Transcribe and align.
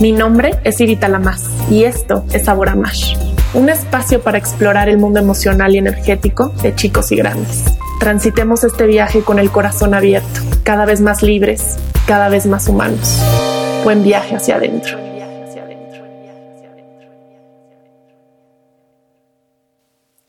Mi 0.00 0.12
nombre 0.12 0.60
es 0.62 0.80
Irita 0.80 1.08
Lamas 1.08 1.50
y 1.68 1.82
esto 1.82 2.24
es 2.32 2.44
Sabor 2.44 2.68
a 2.68 2.76
Más, 2.76 3.14
un 3.52 3.68
espacio 3.68 4.22
para 4.22 4.38
explorar 4.38 4.88
el 4.88 4.96
mundo 4.96 5.18
emocional 5.18 5.74
y 5.74 5.78
energético 5.78 6.50
de 6.62 6.72
chicos 6.72 7.10
y 7.10 7.16
grandes. 7.16 7.64
Transitemos 7.98 8.62
este 8.62 8.86
viaje 8.86 9.22
con 9.22 9.40
el 9.40 9.50
corazón 9.50 9.94
abierto, 9.94 10.40
cada 10.62 10.86
vez 10.86 11.00
más 11.00 11.24
libres, 11.24 11.78
cada 12.06 12.28
vez 12.28 12.46
más 12.46 12.68
humanos. 12.68 13.18
Buen 13.82 14.04
viaje 14.04 14.36
hacia 14.36 14.54
adentro. 14.54 14.96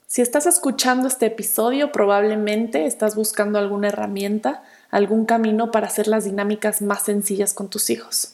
Si 0.07 0.23
estás 0.23 0.47
escuchando 0.47 1.07
este 1.07 1.27
episodio, 1.27 1.91
probablemente 1.91 2.87
estás 2.87 3.15
buscando 3.15 3.59
alguna 3.59 3.89
herramienta, 3.89 4.63
algún 4.89 5.25
camino 5.25 5.69
para 5.69 5.85
hacer 5.85 6.07
las 6.07 6.23
dinámicas 6.23 6.81
más 6.81 7.03
sencillas 7.03 7.53
con 7.53 7.69
tus 7.69 7.91
hijos. 7.91 8.33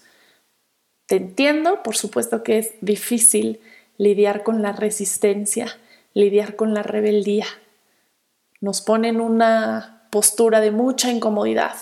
Te 1.08 1.18
entiendo, 1.18 1.84
por 1.84 1.96
supuesto 1.96 2.44
que 2.44 2.58
es 2.58 2.74
difícil 2.82 3.60
lidiar 3.98 4.44
con 4.44 4.62
la 4.62 4.72
resistencia, 4.72 5.68
lidiar 6.14 6.56
con 6.56 6.74
la 6.74 6.84
rebeldía. 6.84 7.46
Nos 8.62 8.82
pone 8.82 9.10
en 9.10 9.22
una 9.22 10.08
postura 10.12 10.62
de 10.62 10.72
mucha 10.72 11.12
incomodidad. 11.12 11.76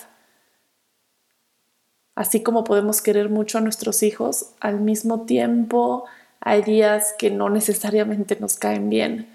Así 2.15 2.43
como 2.43 2.63
podemos 2.63 3.01
querer 3.01 3.29
mucho 3.29 3.57
a 3.57 3.61
nuestros 3.61 4.03
hijos, 4.03 4.51
al 4.59 4.79
mismo 4.79 5.25
tiempo 5.25 6.05
hay 6.39 6.61
días 6.61 7.15
que 7.17 7.31
no 7.31 7.49
necesariamente 7.49 8.37
nos 8.39 8.57
caen 8.57 8.89
bien 8.89 9.33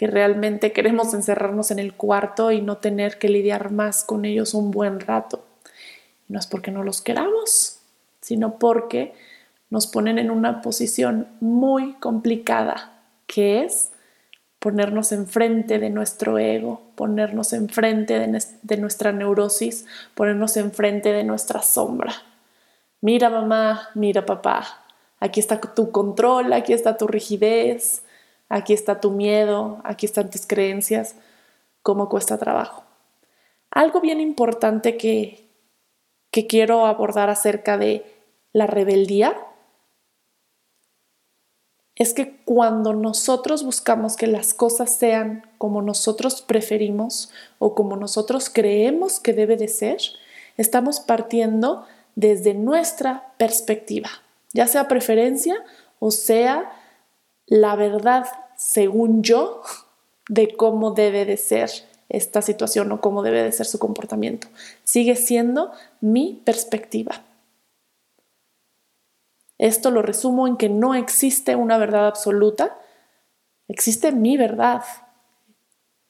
que 0.00 0.06
realmente 0.06 0.72
queremos 0.72 1.12
encerrarnos 1.12 1.70
en 1.70 1.78
el 1.78 1.92
cuarto 1.92 2.52
y 2.52 2.62
no 2.62 2.78
tener 2.78 3.18
que 3.18 3.28
lidiar 3.28 3.70
más 3.70 4.02
con 4.02 4.24
ellos 4.24 4.54
un 4.54 4.70
buen 4.70 4.98
rato. 4.98 5.44
no 6.26 6.38
es 6.38 6.46
porque 6.46 6.70
no 6.70 6.82
los 6.82 7.02
queramos, 7.02 7.79
sino 8.30 8.60
porque 8.60 9.12
nos 9.70 9.88
ponen 9.88 10.16
en 10.16 10.30
una 10.30 10.62
posición 10.62 11.26
muy 11.40 11.94
complicada, 11.94 13.02
que 13.26 13.64
es 13.64 13.90
ponernos 14.60 15.10
enfrente 15.10 15.80
de 15.80 15.90
nuestro 15.90 16.38
ego, 16.38 16.80
ponernos 16.94 17.52
enfrente 17.52 18.20
de, 18.20 18.76
nuestra 18.76 19.10
neurosis, 19.10 19.84
ponernos 20.14 20.56
enfrente 20.56 21.12
de 21.12 21.24
nuestra 21.24 21.60
sombra. 21.60 22.12
Mira 23.00 23.30
mamá, 23.30 23.88
mira 23.96 24.24
papá, 24.24 24.84
aquí 25.18 25.40
está 25.40 25.60
tu 25.60 25.90
control, 25.90 26.52
aquí 26.52 26.72
está 26.72 26.96
tu 26.96 27.08
rigidez, 27.08 28.04
aquí 28.48 28.74
está 28.74 29.00
tu 29.00 29.10
miedo, 29.10 29.80
aquí 29.82 30.06
están 30.06 30.30
tus 30.30 30.46
creencias, 30.46 31.16
cómo 31.82 32.08
cuesta 32.08 32.38
trabajo. 32.38 32.84
Algo 33.72 34.00
bien 34.00 34.20
importante 34.20 34.96
que, 34.96 35.48
que 36.30 36.46
quiero 36.46 36.86
abordar 36.86 37.28
acerca 37.28 37.76
de 37.76 38.19
la 38.52 38.66
rebeldía 38.66 39.36
es 41.96 42.14
que 42.14 42.38
cuando 42.44 42.94
nosotros 42.94 43.62
buscamos 43.62 44.16
que 44.16 44.26
las 44.26 44.54
cosas 44.54 44.94
sean 44.94 45.46
como 45.58 45.82
nosotros 45.82 46.40
preferimos 46.40 47.30
o 47.58 47.74
como 47.74 47.96
nosotros 47.96 48.48
creemos 48.48 49.20
que 49.20 49.34
debe 49.34 49.56
de 49.56 49.68
ser, 49.68 50.00
estamos 50.56 51.00
partiendo 51.00 51.84
desde 52.14 52.54
nuestra 52.54 53.34
perspectiva, 53.36 54.08
ya 54.52 54.66
sea 54.66 54.88
preferencia 54.88 55.62
o 55.98 56.10
sea 56.10 56.72
la 57.50 57.74
verdad, 57.74 58.26
según 58.56 59.22
yo, 59.22 59.62
de 60.28 60.54
cómo 60.54 60.92
debe 60.92 61.24
de 61.24 61.36
ser 61.36 61.70
esta 62.08 62.42
situación 62.42 62.90
o 62.92 63.00
cómo 63.00 63.22
debe 63.22 63.42
de 63.42 63.52
ser 63.52 63.66
su 63.66 63.78
comportamiento. 63.80 64.46
Sigue 64.84 65.16
siendo 65.16 65.72
mi 66.00 66.40
perspectiva. 66.44 67.24
Esto 69.60 69.90
lo 69.90 70.00
resumo 70.00 70.48
en 70.48 70.56
que 70.56 70.70
no 70.70 70.94
existe 70.94 71.54
una 71.54 71.76
verdad 71.76 72.06
absoluta, 72.06 72.78
existe 73.68 74.10
mi 74.10 74.38
verdad. 74.38 74.82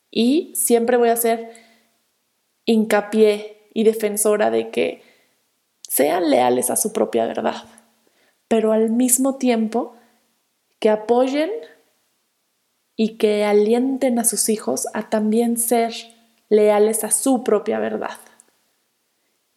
Y 0.09 0.53
siempre 0.55 0.97
voy 0.97 1.09
a 1.09 1.17
ser 1.17 1.51
hincapié 2.65 3.69
y 3.75 3.83
defensora 3.83 4.53
de 4.53 4.71
que 4.71 5.03
sean 5.83 6.31
leales 6.31 6.71
a 6.71 6.77
su 6.77 6.93
propia 6.93 7.27
verdad, 7.27 7.65
pero 8.47 8.71
al 8.71 8.91
mismo 8.91 9.35
tiempo 9.35 9.97
que 10.79 10.89
apoyen 10.89 11.51
y 12.95 13.17
que 13.17 13.45
alienten 13.45 14.21
a 14.21 14.25
sus 14.25 14.49
hijos 14.49 14.87
a 14.95 15.11
también 15.11 15.57
ser 15.57 15.93
leales 16.51 17.03
a 17.03 17.11
su 17.11 17.43
propia 17.43 17.81
verdad. 17.81 18.17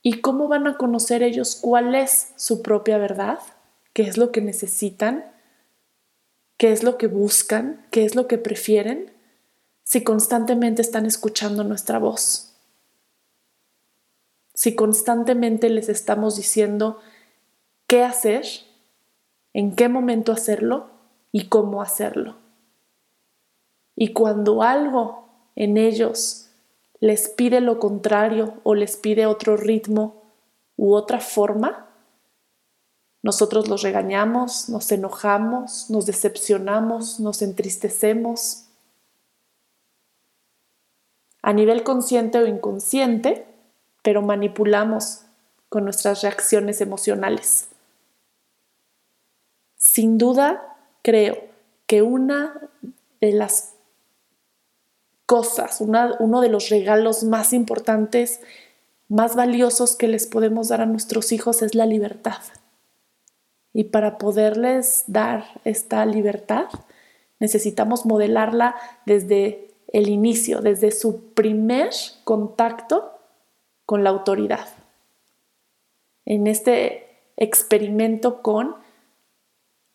¿Y 0.02 0.22
cómo 0.22 0.48
van 0.48 0.66
a 0.66 0.78
conocer 0.78 1.22
ellos 1.22 1.56
cuál 1.62 1.94
es 1.94 2.34
su 2.38 2.64
propia 2.64 2.98
verdad? 2.98 3.38
¿Qué 3.94 4.04
es 4.04 4.18
lo 4.18 4.32
que 4.32 4.42
necesitan? 4.42 5.32
¿Qué 6.58 6.72
es 6.72 6.84
lo 6.84 6.98
que 6.98 7.08
buscan? 7.08 7.86
¿Qué 7.92 8.06
es 8.06 8.16
lo 8.16 8.28
que 8.28 8.38
prefieren? 8.38 9.12
Si 9.84 10.04
constantemente 10.04 10.82
están 10.82 11.06
escuchando 11.06 11.64
nuestra 11.64 12.00
voz. 12.00 12.56
Si 14.56 14.76
constantemente 14.76 15.70
les 15.70 15.90
estamos 15.90 16.36
diciendo 16.36 17.00
qué 17.88 18.04
hacer, 18.04 18.46
en 19.54 19.76
qué 19.76 19.90
momento 19.90 20.32
hacerlo 20.32 20.90
y 21.32 21.48
cómo 21.48 21.82
hacerlo. 21.82 22.38
Y 23.96 24.14
cuando 24.14 24.64
algo 24.64 25.30
en 25.56 25.78
ellos 25.78 26.50
les 27.00 27.30
pide 27.30 27.62
lo 27.62 27.80
contrario 27.80 28.56
o 28.64 28.74
les 28.74 28.98
pide 28.98 29.26
otro 29.26 29.58
ritmo 29.58 30.24
u 30.78 30.94
otra 30.94 31.20
forma, 31.20 31.93
nosotros 33.24 33.70
los 33.70 33.82
regañamos, 33.82 34.68
nos 34.68 34.92
enojamos, 34.92 35.90
nos 35.90 36.06
decepcionamos, 36.06 37.22
nos 37.22 37.42
entristecemos. 37.42 38.66
A 41.42 41.54
nivel 41.54 41.84
consciente 41.84 42.38
o 42.38 42.46
inconsciente, 42.46 43.48
pero 44.02 44.22
manipulamos 44.22 45.22
con 45.70 45.86
nuestras 45.86 46.22
reacciones 46.22 46.82
emocionales. 46.82 47.70
Sin 49.78 50.18
duda, 50.18 50.78
creo 51.02 51.38
que 51.88 52.02
una 52.02 52.70
de 53.22 53.32
las 53.32 53.74
cosas, 55.26 55.80
uno 55.80 56.42
de 56.42 56.50
los 56.50 56.68
regalos 56.68 57.24
más 57.24 57.54
importantes, 57.54 58.42
más 59.08 59.38
valiosos 59.38 59.96
que 59.96 60.10
les 60.10 60.28
podemos 60.28 60.68
dar 60.68 60.82
a 60.82 60.86
nuestros 60.86 61.32
hijos 61.32 61.62
es 61.62 61.74
la 61.74 61.86
libertad. 61.86 62.42
Y 63.74 63.86
para 63.86 64.18
poderles 64.18 65.04
dar 65.08 65.60
esta 65.66 66.06
libertad, 66.06 66.68
necesitamos 67.40 68.06
modelarla 68.06 68.76
desde 69.06 69.74
el 69.88 70.10
inicio, 70.10 70.62
desde 70.62 70.92
su 70.92 71.34
primer 71.34 71.90
contacto 72.24 73.20
con 73.86 74.04
la 74.04 74.12
autoridad. 74.12 74.68
En 76.26 76.48
este 76.48 77.08
experimento 77.36 78.42
con 78.42 78.76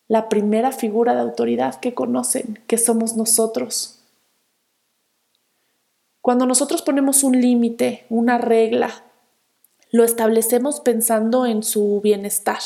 la 0.09 0.29
primera 0.29 0.73
figura 0.73 1.15
de 1.15 1.21
autoridad 1.21 1.77
que 1.81 1.95
conocen, 1.95 2.61
que 2.67 2.79
somos 2.79 3.17
nosotros. 3.17 4.01
Cuando 6.21 6.47
nosotros 6.47 6.83
ponemos 6.83 7.23
un 7.23 7.41
límite, 7.41 8.07
una 8.09 8.39
regla, 8.39 9.05
lo 9.91 10.05
establecemos 10.05 10.81
pensando 10.81 11.47
en 11.47 11.63
su 11.63 12.01
bienestar, 12.03 12.61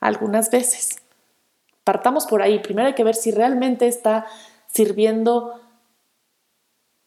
algunas 0.00 0.50
veces. 0.50 0.98
Partamos 1.84 2.26
por 2.26 2.42
ahí. 2.42 2.58
Primero 2.58 2.88
hay 2.88 2.94
que 2.94 3.04
ver 3.04 3.14
si 3.14 3.30
realmente 3.30 3.86
está 3.86 4.26
sirviendo 4.66 5.60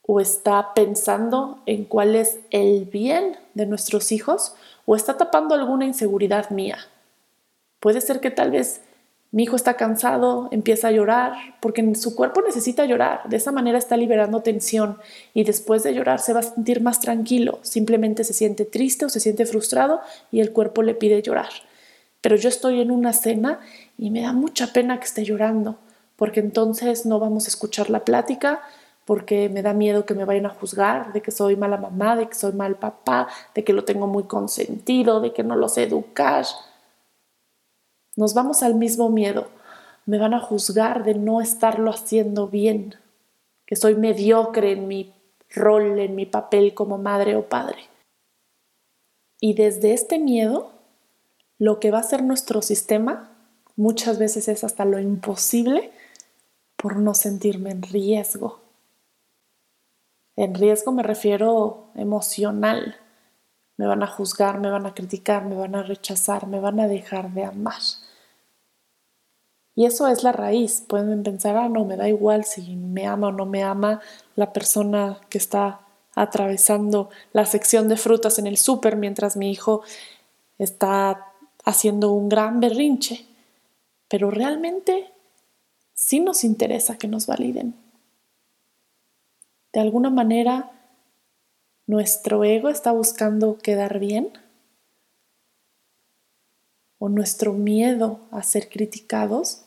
o 0.01 0.19
está 0.19 0.73
pensando 0.73 1.61
en 1.65 1.85
cuál 1.85 2.15
es 2.15 2.39
el 2.49 2.85
bien 2.85 3.37
de 3.53 3.65
nuestros 3.65 4.11
hijos 4.11 4.55
o 4.85 4.95
está 4.95 5.17
tapando 5.17 5.55
alguna 5.55 5.85
inseguridad 5.85 6.49
mía. 6.49 6.79
Puede 7.79 8.01
ser 8.01 8.19
que 8.19 8.31
tal 8.31 8.51
vez 8.51 8.81
mi 9.33 9.43
hijo 9.43 9.55
está 9.55 9.75
cansado, 9.75 10.49
empieza 10.51 10.89
a 10.89 10.91
llorar, 10.91 11.33
porque 11.61 11.95
su 11.95 12.15
cuerpo 12.15 12.41
necesita 12.41 12.85
llorar. 12.85 13.21
De 13.29 13.37
esa 13.37 13.53
manera 13.53 13.77
está 13.77 13.95
liberando 13.95 14.41
tensión 14.41 14.97
y 15.33 15.45
después 15.45 15.83
de 15.83 15.93
llorar 15.93 16.19
se 16.19 16.33
va 16.33 16.41
a 16.41 16.43
sentir 16.43 16.81
más 16.81 16.99
tranquilo. 16.99 17.59
Simplemente 17.61 18.25
se 18.25 18.33
siente 18.33 18.65
triste 18.65 19.05
o 19.05 19.09
se 19.09 19.21
siente 19.21 19.45
frustrado 19.45 20.01
y 20.31 20.41
el 20.41 20.51
cuerpo 20.51 20.83
le 20.83 20.95
pide 20.95 21.21
llorar. 21.21 21.49
Pero 22.21 22.35
yo 22.35 22.49
estoy 22.49 22.81
en 22.81 22.91
una 22.91 23.13
cena 23.13 23.59
y 23.97 24.11
me 24.11 24.21
da 24.21 24.31
mucha 24.31 24.73
pena 24.73 24.99
que 24.99 25.05
esté 25.05 25.23
llorando, 25.23 25.77
porque 26.15 26.39
entonces 26.39 27.05
no 27.05 27.19
vamos 27.19 27.45
a 27.45 27.49
escuchar 27.49 27.89
la 27.89 28.05
plática, 28.05 28.61
porque 29.05 29.49
me 29.49 29.63
da 29.63 29.73
miedo 29.73 30.05
que 30.05 30.13
me 30.13 30.25
vayan 30.25 30.45
a 30.45 30.49
juzgar, 30.49 31.11
de 31.13 31.21
que 31.21 31.31
soy 31.31 31.55
mala 31.55 31.77
mamá, 31.77 32.15
de 32.15 32.27
que 32.27 32.35
soy 32.35 32.53
mal 32.53 32.75
papá, 32.75 33.27
de 33.55 33.63
que 33.63 33.73
lo 33.73 33.83
tengo 33.83 34.07
muy 34.07 34.23
consentido, 34.23 35.19
de 35.19 35.33
que 35.33 35.43
no 35.43 35.55
lo 35.55 35.67
sé 35.67 35.83
educar. 35.83 36.45
Nos 38.15 38.33
vamos 38.33 38.61
al 38.61 38.75
mismo 38.75 39.09
miedo. 39.09 39.47
Me 40.05 40.17
van 40.17 40.33
a 40.33 40.39
juzgar 40.39 41.03
de 41.03 41.15
no 41.15 41.41
estarlo 41.41 41.89
haciendo 41.89 42.47
bien, 42.47 42.95
que 43.65 43.75
soy 43.75 43.95
mediocre 43.95 44.73
en 44.73 44.87
mi 44.87 45.13
rol, 45.49 45.99
en 45.99 46.15
mi 46.15 46.25
papel 46.25 46.73
como 46.73 46.97
madre 46.97 47.35
o 47.35 47.49
padre. 47.49 47.89
Y 49.39 49.55
desde 49.55 49.93
este 49.93 50.19
miedo, 50.19 50.71
lo 51.61 51.79
que 51.79 51.91
va 51.91 51.99
a 51.99 52.03
ser 52.03 52.23
nuestro 52.23 52.63
sistema 52.63 53.29
muchas 53.75 54.17
veces 54.17 54.47
es 54.47 54.63
hasta 54.63 54.83
lo 54.83 54.97
imposible 54.97 55.91
por 56.75 56.95
no 56.95 57.13
sentirme 57.13 57.69
en 57.69 57.83
riesgo. 57.83 58.61
En 60.35 60.55
riesgo 60.55 60.91
me 60.91 61.03
refiero 61.03 61.91
emocional. 61.93 62.95
Me 63.77 63.85
van 63.85 64.01
a 64.01 64.07
juzgar, 64.07 64.59
me 64.59 64.71
van 64.71 64.87
a 64.87 64.95
criticar, 64.95 65.45
me 65.45 65.53
van 65.53 65.75
a 65.75 65.83
rechazar, 65.83 66.47
me 66.47 66.59
van 66.59 66.79
a 66.79 66.87
dejar 66.87 67.29
de 67.29 67.45
amar. 67.45 67.81
Y 69.75 69.85
eso 69.85 70.07
es 70.07 70.23
la 70.23 70.31
raíz. 70.31 70.83
Pueden 70.87 71.21
pensar, 71.21 71.57
ah, 71.57 71.69
no, 71.69 71.85
me 71.85 71.95
da 71.95 72.09
igual 72.09 72.43
si 72.43 72.75
me 72.75 73.05
ama 73.05 73.27
o 73.27 73.31
no 73.31 73.45
me 73.45 73.61
ama 73.61 74.01
la 74.35 74.51
persona 74.51 75.21
que 75.29 75.37
está 75.37 75.81
atravesando 76.15 77.11
la 77.33 77.45
sección 77.45 77.87
de 77.87 77.97
frutas 77.97 78.39
en 78.39 78.47
el 78.47 78.57
súper 78.57 78.95
mientras 78.95 79.37
mi 79.37 79.51
hijo 79.51 79.83
está 80.57 81.30
haciendo 81.63 82.11
un 82.11 82.29
gran 82.29 82.59
berrinche. 82.59 83.25
Pero 84.07 84.31
realmente 84.31 85.11
sí 85.93 86.19
nos 86.19 86.43
interesa 86.43 86.97
que 86.97 87.07
nos 87.07 87.27
validen. 87.27 87.75
De 89.73 89.79
alguna 89.79 90.09
manera, 90.09 90.71
nuestro 91.87 92.43
ego 92.43 92.69
está 92.69 92.91
buscando 92.91 93.57
quedar 93.57 93.99
bien 93.99 94.33
o 96.99 97.09
nuestro 97.09 97.53
miedo 97.53 98.19
a 98.31 98.43
ser 98.43 98.69
criticados 98.69 99.63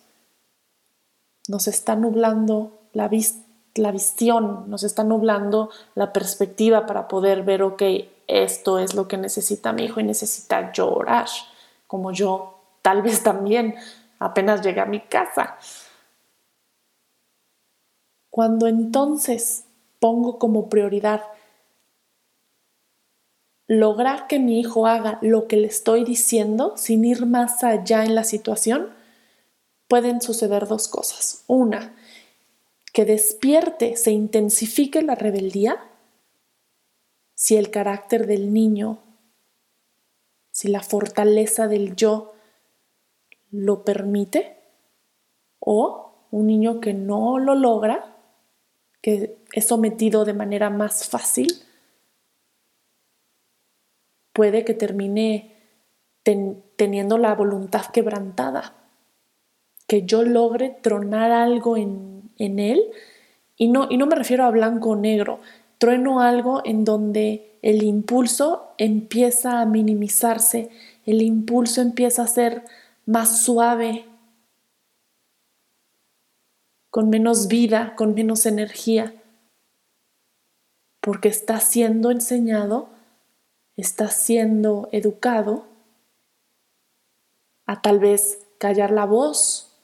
nos 1.49 1.69
está 1.69 1.96
nublando 1.96 2.81
la, 2.93 3.08
visión, 3.08 4.70
nos 4.70 4.82
está 4.82 5.05
nublando 5.05 5.70
la 5.94 6.12
perspectiva 6.12 6.87
para 6.87 7.08
poder 7.08 7.43
ver, 7.43 7.62
ok, 7.62 7.82
esto 8.26 8.79
es 8.79 8.94
lo 8.94 9.08
que 9.08 9.19
necesita 9.19 9.73
mi 9.73 9.85
hijo 9.85 10.00
y 10.00 10.05
necesita 10.05 10.73
llorar, 10.73 11.26
como 11.94 12.11
yo 12.11 12.58
tal 12.82 13.02
vez 13.02 13.23
también 13.23 13.76
apenas 14.19 14.62
llegué 14.62 14.81
a 14.81 14.85
mi 14.85 14.99
casa. 14.99 15.56
Cuando 18.31 18.67
entonces 18.67 19.67
pongo 20.00 20.41
como 20.41 20.69
prioridad 20.69 21.23
lograr 23.69 24.26
que 24.26 24.41
mi 24.41 24.58
hijo 24.58 24.88
haga 24.88 25.20
lo 25.23 25.46
que 25.46 25.56
le 25.56 25.69
estoy 25.69 26.02
diciendo 26.02 26.76
sin 26.76 27.05
ir 27.05 27.26
más 27.26 27.62
allá 27.62 28.02
en 28.02 28.17
la 28.17 28.25
situación, 28.25 28.93
pueden 29.87 30.20
suceder 30.20 30.67
dos 30.67 30.88
cosas. 30.88 31.44
Una, 31.46 31.94
que 32.93 33.05
despierte, 33.05 33.96
se 33.96 34.11
intensifique 34.11 35.00
la 35.00 35.14
rebeldía 35.14 35.79
si 37.37 37.55
el 37.55 37.70
carácter 37.70 38.26
del 38.26 38.52
niño, 38.52 39.03
si 40.54 40.68
la 40.68 40.82
fortaleza 40.82 41.66
del 41.66 41.96
yo 41.96 42.32
lo 43.50 43.84
permite, 43.84 44.56
o 45.58 46.28
un 46.30 46.46
niño 46.46 46.80
que 46.80 46.94
no 46.94 47.40
lo 47.40 47.56
logra, 47.56 48.16
que 49.02 49.36
es 49.52 49.66
sometido 49.66 50.24
de 50.24 50.32
manera 50.32 50.70
más 50.70 51.08
fácil, 51.08 51.48
puede 54.32 54.64
que 54.64 54.74
termine 54.74 55.56
teniendo 56.76 57.18
la 57.18 57.34
voluntad 57.34 57.86
quebrantada, 57.86 58.74
que 59.88 60.02
yo 60.02 60.22
logre 60.22 60.70
tronar 60.70 61.32
algo 61.32 61.76
en, 61.76 62.30
en 62.38 62.60
él, 62.60 62.92
y 63.56 63.66
no, 63.66 63.88
y 63.90 63.96
no 63.96 64.06
me 64.06 64.14
refiero 64.14 64.44
a 64.44 64.50
blanco 64.50 64.90
o 64.90 64.96
negro, 64.96 65.40
trueno 65.78 66.20
algo 66.20 66.62
en 66.64 66.84
donde 66.84 67.58
el 67.62 67.82
impulso 67.82 68.74
empieza 68.78 69.60
a 69.60 69.66
minimizarse, 69.66 70.70
el 71.06 71.22
impulso 71.22 71.80
empieza 71.80 72.22
a 72.22 72.26
ser 72.26 72.64
más 73.06 73.42
suave, 73.42 74.06
con 76.90 77.10
menos 77.10 77.48
vida, 77.48 77.94
con 77.96 78.14
menos 78.14 78.46
energía, 78.46 79.14
porque 81.00 81.28
está 81.28 81.60
siendo 81.60 82.10
enseñado 82.10 82.94
está 83.76 84.08
siendo 84.08 84.88
educado 84.92 85.66
a 87.66 87.82
tal 87.82 87.98
vez 87.98 88.46
callar 88.58 88.90
la 88.90 89.04
voz 89.04 89.76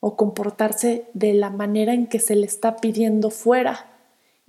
o 0.00 0.16
comportarse 0.16 1.08
de 1.14 1.34
la 1.34 1.50
manera 1.50 1.94
en 1.94 2.06
que 2.06 2.18
se 2.18 2.34
le 2.34 2.46
está 2.46 2.76
pidiendo 2.76 3.30
fuera. 3.30 3.91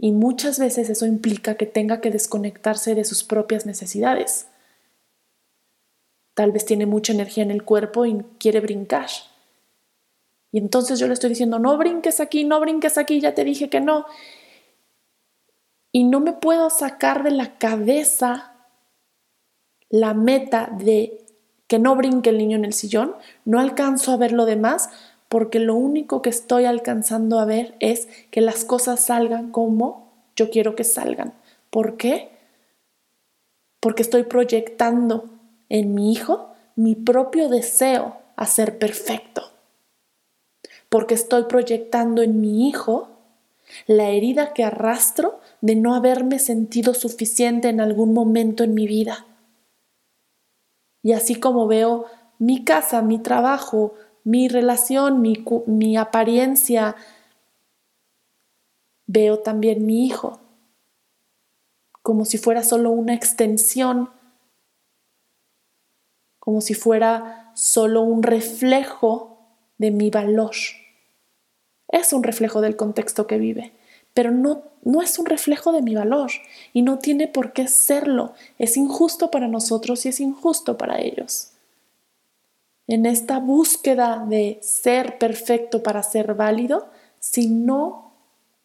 Y 0.03 0.11
muchas 0.11 0.59
veces 0.59 0.89
eso 0.89 1.05
implica 1.05 1.55
que 1.55 1.65
tenga 1.65 2.01
que 2.01 2.11
desconectarse 2.11 2.94
de 2.94 3.05
sus 3.05 3.23
propias 3.23 3.65
necesidades. 3.65 4.47
Tal 6.33 6.51
vez 6.51 6.65
tiene 6.65 6.85
mucha 6.85 7.13
energía 7.13 7.41
en 7.41 7.51
el 7.51 7.63
cuerpo 7.63 8.05
y 8.05 8.21
quiere 8.38 8.59
brincar. 8.59 9.07
Y 10.51 10.57
entonces 10.57 11.00
yo 11.00 11.07
le 11.07 11.13
estoy 11.13 11.29
diciendo, 11.29 11.57
no 11.57 11.77
brinques 11.77 12.19
aquí, 12.19 12.44
no 12.44 12.59
brinques 12.59 12.97
aquí, 12.97 13.21
ya 13.21 13.33
te 13.33 13.45
dije 13.45 13.69
que 13.69 13.79
no. 13.79 14.05
Y 15.94 16.03
no 16.03 16.19
me 16.19 16.33
puedo 16.33 16.69
sacar 16.69 17.23
de 17.23 17.31
la 17.31 17.57
cabeza 17.57 18.57
la 19.88 20.13
meta 20.13 20.69
de 20.79 21.25
que 21.67 21.79
no 21.79 21.95
brinque 21.95 22.31
el 22.31 22.39
niño 22.39 22.57
en 22.57 22.65
el 22.65 22.73
sillón, 22.73 23.15
no 23.45 23.57
alcanzo 23.57 24.11
a 24.11 24.17
ver 24.17 24.33
lo 24.33 24.44
demás 24.44 24.89
porque 25.33 25.57
lo 25.57 25.74
único 25.74 26.21
que 26.21 26.30
estoy 26.30 26.65
alcanzando 26.65 27.39
a 27.39 27.45
ver 27.45 27.74
es 27.80 28.07
que 28.30 28.39
las 28.39 28.65
cosas 28.65 29.00
salgan 29.00 29.50
como 29.50 30.13
yo 30.35 30.51
quiero 30.51 30.75
que 30.75 30.83
salgan. 30.83 31.33
¿Por 31.71 31.97
qué? 31.97 32.30
Porque 33.80 34.03
estoy 34.03 34.25
proyectando 34.25 35.25
en 35.69 35.95
mi 35.95 36.12
hijo 36.12 36.50
mi 36.75 36.94
propio 36.94 37.50
deseo 37.50 38.18
a 38.35 38.45
ser 38.45 38.77
perfecto. 38.77 39.50
Porque 40.89 41.15
estoy 41.15 41.45
proyectando 41.45 42.21
en 42.21 42.39
mi 42.39 42.69
hijo 42.69 43.07
la 43.88 44.09
herida 44.09 44.53
que 44.53 44.63
arrastro 44.63 45.39
de 45.62 45.75
no 45.75 45.95
haberme 45.95 46.38
sentido 46.38 46.94
suficiente 46.94 47.69
en 47.69 47.81
algún 47.81 48.13
momento 48.13 48.63
en 48.63 48.75
mi 48.75 48.85
vida. 48.85 49.25
Y 51.01 51.13
así 51.13 51.33
como 51.33 51.65
veo 51.65 52.06
mi 52.38 52.63
casa, 52.63 53.01
mi 53.01 53.18
trabajo, 53.18 53.95
mi 54.23 54.47
relación, 54.47 55.21
mi, 55.21 55.97
apariencia, 55.97 56.95
veo 59.06 59.39
también 59.39 59.85
mi 59.85 60.06
hijo 60.06 60.39
como 62.01 62.25
si 62.25 62.37
fuera 62.37 62.63
solo 62.63 62.92
una 62.92 63.13
extensión, 63.13 64.09
como 66.37 66.59
si 66.59 66.73
fuera 66.73 67.53
solo 67.56 68.01
un 68.01 68.23
reflejo 68.23 69.39
de 69.77 69.92
mi 69.92 70.09
valor. 70.09 70.56
Es 71.87 72.11
un 72.11 72.23
reflejo 72.23 72.59
del 72.59 72.75
contexto 72.75 73.25
que 73.25 73.37
vive 73.37 73.71
pero 74.13 74.31
no, 74.31 74.63
no 74.83 75.01
es 75.01 75.18
un 75.19 75.25
reflejo 75.25 75.71
de 75.71 75.81
mi 75.81 75.95
valor 75.95 76.31
y 76.71 76.81
no 76.81 76.99
tiene 76.99 77.27
por 77.27 77.53
qué 77.53 77.68
serlo. 77.68 78.33
Es 78.59 78.77
injusto 78.77 79.31
para 79.31 79.47
nosotros 79.47 80.06
y 80.06 80.09
es 80.09 80.19
injusto 80.19 80.77
para 80.77 81.01
ellos. 81.01 81.53
En 82.87 83.06
esta 83.06 83.40
búsqueda 83.40 84.25
de 84.28 84.59
ser 84.61 85.18
perfecto 85.18 85.83
para 85.83 86.04
ser 86.04 86.33
válido, 86.33 86.87
si 87.19 87.47
no 87.47 88.11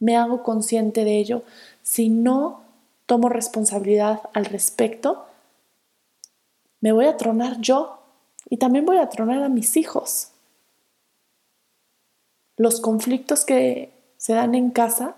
me 0.00 0.16
hago 0.16 0.42
consciente 0.42 1.04
de 1.04 1.18
ello, 1.18 1.42
si 1.82 2.08
no 2.08 2.62
tomo 3.06 3.28
responsabilidad 3.28 4.22
al 4.34 4.44
respecto, 4.44 5.26
me 6.80 6.92
voy 6.92 7.06
a 7.06 7.16
tronar 7.16 7.60
yo 7.60 8.00
y 8.48 8.56
también 8.56 8.87
voy 8.87 8.98
a 8.98 9.08
tronar 9.08 9.42
a 9.42 9.48
mis 9.48 9.76
hijos. 9.76 10.30
Los 12.56 12.80
conflictos 12.80 13.44
que 13.44 13.92
se 14.16 14.34
dan 14.34 14.54
en 14.54 14.70
casa 14.70 15.14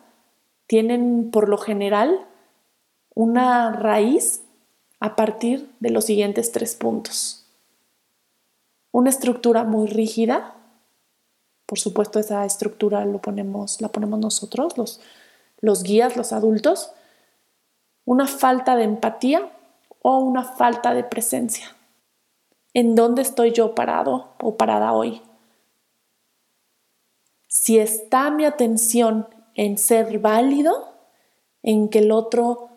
tienen 0.66 1.30
por 1.30 1.48
lo 1.48 1.58
general 1.58 2.26
una 3.14 3.72
raíz 3.72 4.42
a 5.00 5.16
partir 5.16 5.70
de 5.80 5.90
los 5.90 6.04
siguientes 6.04 6.52
tres 6.52 6.74
puntos. 6.74 7.39
Una 8.92 9.10
estructura 9.10 9.64
muy 9.64 9.88
rígida, 9.88 10.54
por 11.66 11.78
supuesto 11.78 12.18
esa 12.18 12.44
estructura 12.44 13.04
lo 13.04 13.20
ponemos, 13.20 13.80
la 13.80 13.88
ponemos 13.88 14.18
nosotros, 14.18 14.76
los, 14.76 15.00
los 15.60 15.82
guías, 15.84 16.16
los 16.16 16.32
adultos, 16.32 16.92
una 18.04 18.26
falta 18.26 18.76
de 18.76 18.84
empatía 18.84 19.52
o 20.02 20.18
una 20.18 20.42
falta 20.42 20.94
de 20.94 21.04
presencia. 21.04 21.76
¿En 22.74 22.94
dónde 22.94 23.22
estoy 23.22 23.52
yo 23.52 23.74
parado 23.74 24.34
o 24.40 24.56
parada 24.56 24.92
hoy? 24.92 25.22
Si 27.46 27.78
está 27.78 28.30
mi 28.30 28.44
atención 28.44 29.28
en 29.54 29.78
ser 29.78 30.18
válido, 30.18 30.94
en 31.62 31.88
que 31.88 31.98
el 31.98 32.10
otro 32.10 32.70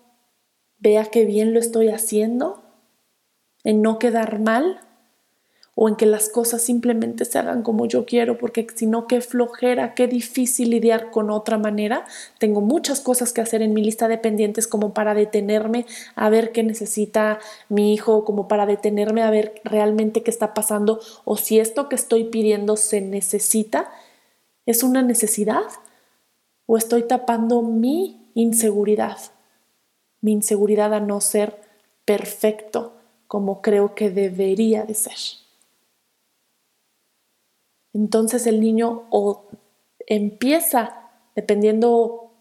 vea 0.78 1.06
que 1.06 1.26
bien 1.26 1.54
lo 1.54 1.60
estoy 1.60 1.90
haciendo, 1.90 2.64
en 3.64 3.82
no 3.82 4.00
quedar 4.00 4.40
mal, 4.40 4.82
o 5.76 5.90
en 5.90 5.96
que 5.96 6.06
las 6.06 6.30
cosas 6.30 6.62
simplemente 6.62 7.26
se 7.26 7.40
hagan 7.40 7.64
como 7.64 7.86
yo 7.86 8.06
quiero, 8.06 8.38
porque 8.38 8.68
si 8.76 8.86
no, 8.86 9.08
qué 9.08 9.22
flojera, 9.22 9.96
qué 9.96 10.08
difícil 10.08 10.70
lidiar 10.70 11.10
con 11.10 11.32
otra 11.32 11.58
manera. 11.58 12.06
Tengo 12.38 12.62
muchas 12.62 13.00
cosas 13.00 13.34
que 13.34 13.42
hacer 13.42 13.64
en 13.64 13.74
mi 13.74 13.84
lista 13.84 14.08
de 14.08 14.20
pendientes 14.20 14.68
como 14.68 14.94
para 14.94 15.16
detenerme 15.16 15.86
a 16.16 16.30
ver 16.30 16.52
qué 16.52 16.62
necesita 16.62 17.40
mi 17.70 17.94
hijo, 17.94 18.24
como 18.24 18.48
para 18.48 18.68
detenerme 18.68 19.24
a 19.24 19.32
ver 19.32 19.62
realmente 19.64 20.22
qué 20.22 20.30
está 20.30 20.54
pasando 20.54 21.00
o 21.26 21.38
si 21.38 21.60
esto 21.60 21.90
que 21.90 21.96
estoy 21.96 22.26
pidiendo 22.26 22.78
se 22.78 23.02
necesita, 23.02 23.92
es 24.68 24.84
una 24.84 25.02
necesidad 25.02 25.64
o 26.68 26.78
estoy 26.78 27.04
tapando 27.04 27.64
mi 27.64 28.30
inseguridad, 28.36 29.18
mi 30.22 30.34
inseguridad 30.34 30.94
a 30.94 31.00
no 31.00 31.20
ser 31.20 31.60
perfecto 32.06 32.94
como 33.28 33.62
creo 33.62 33.96
que 33.96 34.12
debería 34.12 34.84
de 34.84 34.94
ser 34.94 35.43
entonces 37.94 38.48
el 38.48 38.60
niño 38.60 39.04
o 39.10 39.46
empieza, 40.08 41.12
dependiendo 41.36 42.32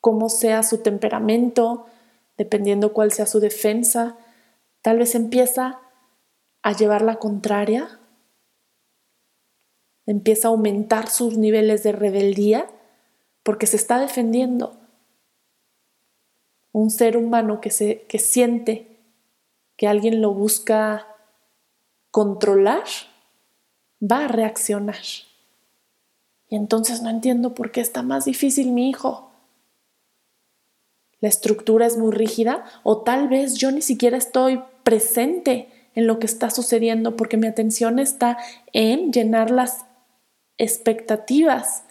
cómo 0.00 0.28
sea 0.28 0.62
su 0.62 0.78
temperamento, 0.78 1.86
dependiendo 2.36 2.92
cuál 2.92 3.12
sea 3.12 3.26
su 3.26 3.40
defensa, 3.40 4.16
tal 4.82 4.98
vez 4.98 5.14
empieza 5.14 5.80
a 6.62 6.72
llevar 6.72 7.02
la 7.02 7.16
contraria, 7.16 8.00
empieza 10.06 10.48
a 10.48 10.50
aumentar 10.50 11.08
sus 11.08 11.36
niveles 11.36 11.82
de 11.82 11.92
rebeldía 11.92 12.66
porque 13.42 13.66
se 13.66 13.76
está 13.76 13.98
defendiendo. 13.98 14.76
Un 16.72 16.90
ser 16.90 17.16
humano 17.16 17.60
que, 17.60 17.70
se, 17.70 18.02
que 18.02 18.18
siente 18.18 18.98
que 19.76 19.88
alguien 19.88 20.20
lo 20.20 20.32
busca 20.32 21.06
controlar, 22.10 22.84
va 24.00 24.24
a 24.24 24.28
reaccionar. 24.28 24.96
Y 26.48 26.56
entonces 26.56 27.02
no 27.02 27.10
entiendo 27.10 27.54
por 27.54 27.70
qué 27.70 27.80
está 27.80 28.02
más 28.02 28.24
difícil 28.24 28.72
mi 28.72 28.88
hijo. 28.90 29.30
La 31.20 31.28
estructura 31.28 31.86
es 31.86 31.96
muy 31.96 32.12
rígida 32.12 32.64
o 32.82 33.02
tal 33.02 33.28
vez 33.28 33.54
yo 33.54 33.70
ni 33.70 33.82
siquiera 33.82 34.16
estoy 34.16 34.62
presente 34.82 35.68
en 35.94 36.06
lo 36.06 36.18
que 36.18 36.26
está 36.26 36.50
sucediendo 36.50 37.16
porque 37.16 37.36
mi 37.36 37.46
atención 37.46 37.98
está 37.98 38.38
en 38.72 39.12
llenar 39.12 39.50
las 39.50 39.84
expectativas 40.56 41.84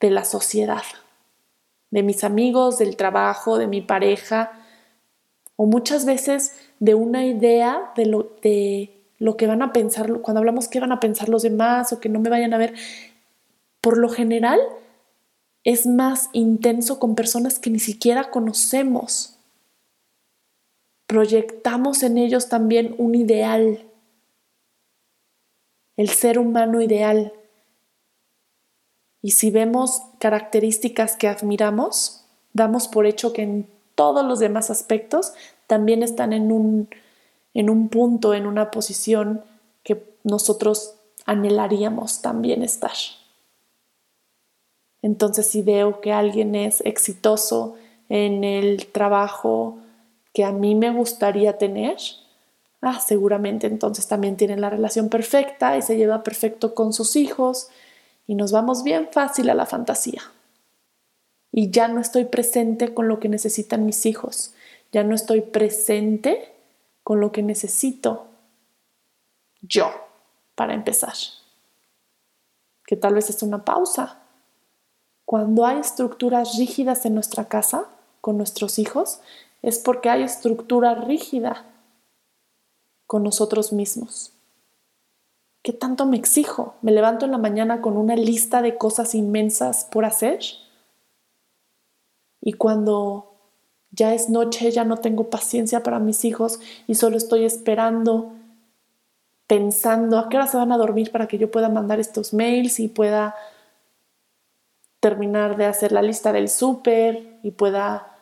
de 0.00 0.10
la 0.10 0.24
sociedad, 0.24 0.82
de 1.90 2.02
mis 2.02 2.24
amigos, 2.24 2.78
del 2.78 2.96
trabajo, 2.96 3.58
de 3.58 3.66
mi 3.66 3.80
pareja, 3.80 4.52
o 5.56 5.64
muchas 5.66 6.04
veces 6.04 6.54
de 6.78 6.94
una 6.94 7.24
idea 7.24 7.92
de, 7.96 8.06
lo, 8.06 8.36
de 8.42 8.95
lo 9.18 9.36
que 9.36 9.46
van 9.46 9.62
a 9.62 9.72
pensar, 9.72 10.20
cuando 10.20 10.40
hablamos 10.40 10.68
qué 10.68 10.80
van 10.80 10.92
a 10.92 11.00
pensar 11.00 11.28
los 11.28 11.42
demás 11.42 11.92
o 11.92 12.00
que 12.00 12.08
no 12.08 12.20
me 12.20 12.30
vayan 12.30 12.54
a 12.54 12.58
ver, 12.58 12.74
por 13.80 13.98
lo 13.98 14.08
general 14.08 14.60
es 15.64 15.86
más 15.86 16.28
intenso 16.32 16.98
con 16.98 17.14
personas 17.14 17.58
que 17.58 17.70
ni 17.70 17.78
siquiera 17.78 18.30
conocemos. 18.30 19.38
Proyectamos 21.06 22.02
en 22.02 22.18
ellos 22.18 22.48
también 22.48 22.94
un 22.98 23.14
ideal, 23.14 23.84
el 25.96 26.08
ser 26.08 26.38
humano 26.38 26.80
ideal. 26.80 27.32
Y 29.22 29.32
si 29.32 29.50
vemos 29.50 30.02
características 30.20 31.16
que 31.16 31.28
admiramos, 31.28 32.24
damos 32.52 32.86
por 32.86 33.06
hecho 33.06 33.32
que 33.32 33.42
en 33.42 33.68
todos 33.94 34.24
los 34.24 34.38
demás 34.38 34.70
aspectos 34.70 35.32
también 35.66 36.02
están 36.02 36.32
en 36.32 36.52
un 36.52 36.88
en 37.56 37.70
un 37.70 37.88
punto, 37.88 38.34
en 38.34 38.46
una 38.46 38.70
posición 38.70 39.42
que 39.82 40.04
nosotros 40.24 40.96
anhelaríamos 41.24 42.20
también 42.20 42.62
estar. 42.62 42.92
Entonces, 45.00 45.46
si 45.46 45.62
veo 45.62 46.02
que 46.02 46.12
alguien 46.12 46.54
es 46.54 46.82
exitoso 46.82 47.76
en 48.10 48.44
el 48.44 48.88
trabajo 48.88 49.78
que 50.34 50.44
a 50.44 50.52
mí 50.52 50.74
me 50.74 50.90
gustaría 50.90 51.56
tener, 51.56 51.96
ah, 52.82 53.00
seguramente 53.00 53.66
entonces 53.66 54.06
también 54.06 54.36
tiene 54.36 54.58
la 54.58 54.68
relación 54.68 55.08
perfecta 55.08 55.78
y 55.78 55.82
se 55.82 55.96
lleva 55.96 56.22
perfecto 56.22 56.74
con 56.74 56.92
sus 56.92 57.16
hijos 57.16 57.70
y 58.26 58.34
nos 58.34 58.52
vamos 58.52 58.82
bien 58.82 59.08
fácil 59.10 59.48
a 59.48 59.54
la 59.54 59.64
fantasía. 59.64 60.20
Y 61.52 61.70
ya 61.70 61.88
no 61.88 62.02
estoy 62.02 62.26
presente 62.26 62.92
con 62.92 63.08
lo 63.08 63.18
que 63.18 63.30
necesitan 63.30 63.86
mis 63.86 64.04
hijos, 64.04 64.52
ya 64.92 65.04
no 65.04 65.14
estoy 65.14 65.40
presente 65.40 66.55
con 67.06 67.20
lo 67.20 67.30
que 67.30 67.40
necesito 67.40 68.26
yo 69.60 69.86
para 70.56 70.74
empezar. 70.74 71.14
Que 72.84 72.96
tal 72.96 73.14
vez 73.14 73.30
es 73.30 73.44
una 73.44 73.64
pausa. 73.64 74.18
Cuando 75.24 75.64
hay 75.66 75.78
estructuras 75.78 76.58
rígidas 76.58 77.06
en 77.06 77.14
nuestra 77.14 77.44
casa 77.44 77.86
con 78.20 78.36
nuestros 78.36 78.80
hijos, 78.80 79.20
es 79.62 79.78
porque 79.78 80.10
hay 80.10 80.24
estructura 80.24 80.96
rígida 80.96 81.64
con 83.06 83.22
nosotros 83.22 83.72
mismos. 83.72 84.32
¿Qué 85.62 85.72
tanto 85.72 86.06
me 86.06 86.16
exijo? 86.16 86.74
¿Me 86.82 86.90
levanto 86.90 87.24
en 87.24 87.30
la 87.30 87.38
mañana 87.38 87.82
con 87.82 87.96
una 87.96 88.16
lista 88.16 88.62
de 88.62 88.76
cosas 88.76 89.14
inmensas 89.14 89.84
por 89.84 90.04
hacer? 90.04 90.40
Y 92.40 92.54
cuando 92.54 93.35
ya 93.90 94.14
es 94.14 94.28
noche, 94.28 94.70
ya 94.70 94.84
no 94.84 94.98
tengo 94.98 95.30
paciencia 95.30 95.82
para 95.82 95.98
mis 95.98 96.24
hijos 96.24 96.60
y 96.86 96.94
solo 96.94 97.16
estoy 97.16 97.44
esperando, 97.44 98.32
pensando 99.46 100.18
a 100.18 100.28
qué 100.28 100.36
hora 100.36 100.46
se 100.46 100.56
van 100.56 100.72
a 100.72 100.78
dormir 100.78 101.12
para 101.12 101.28
que 101.28 101.38
yo 101.38 101.50
pueda 101.50 101.68
mandar 101.68 102.00
estos 102.00 102.34
mails 102.34 102.80
y 102.80 102.88
pueda 102.88 103.34
terminar 105.00 105.56
de 105.56 105.66
hacer 105.66 105.92
la 105.92 106.02
lista 106.02 106.32
del 106.32 106.48
súper 106.48 107.38
y 107.42 107.52
pueda 107.52 108.16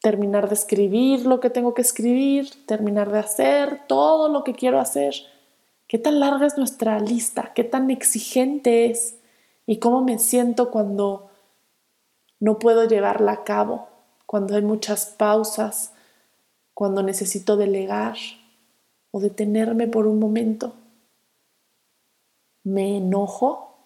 terminar 0.00 0.48
de 0.48 0.54
escribir 0.54 1.26
lo 1.26 1.40
que 1.40 1.48
tengo 1.48 1.74
que 1.74 1.82
escribir, 1.82 2.66
terminar 2.66 3.10
de 3.10 3.20
hacer 3.20 3.82
todo 3.86 4.28
lo 4.28 4.44
que 4.44 4.54
quiero 4.54 4.80
hacer. 4.80 5.14
¿Qué 5.86 5.98
tan 5.98 6.20
larga 6.20 6.46
es 6.46 6.56
nuestra 6.56 6.98
lista? 6.98 7.52
¿Qué 7.54 7.64
tan 7.64 7.90
exigente 7.90 8.86
es? 8.86 9.16
¿Y 9.66 9.78
cómo 9.78 10.02
me 10.02 10.18
siento 10.18 10.70
cuando 10.70 11.30
no 12.40 12.58
puedo 12.58 12.88
llevarla 12.88 13.32
a 13.32 13.44
cabo? 13.44 13.91
Cuando 14.32 14.56
hay 14.56 14.62
muchas 14.62 15.04
pausas, 15.04 15.92
cuando 16.72 17.02
necesito 17.02 17.58
delegar 17.58 18.16
o 19.10 19.20
detenerme 19.20 19.88
por 19.88 20.06
un 20.06 20.18
momento. 20.18 20.72
Me 22.64 22.96
enojo, 22.96 23.76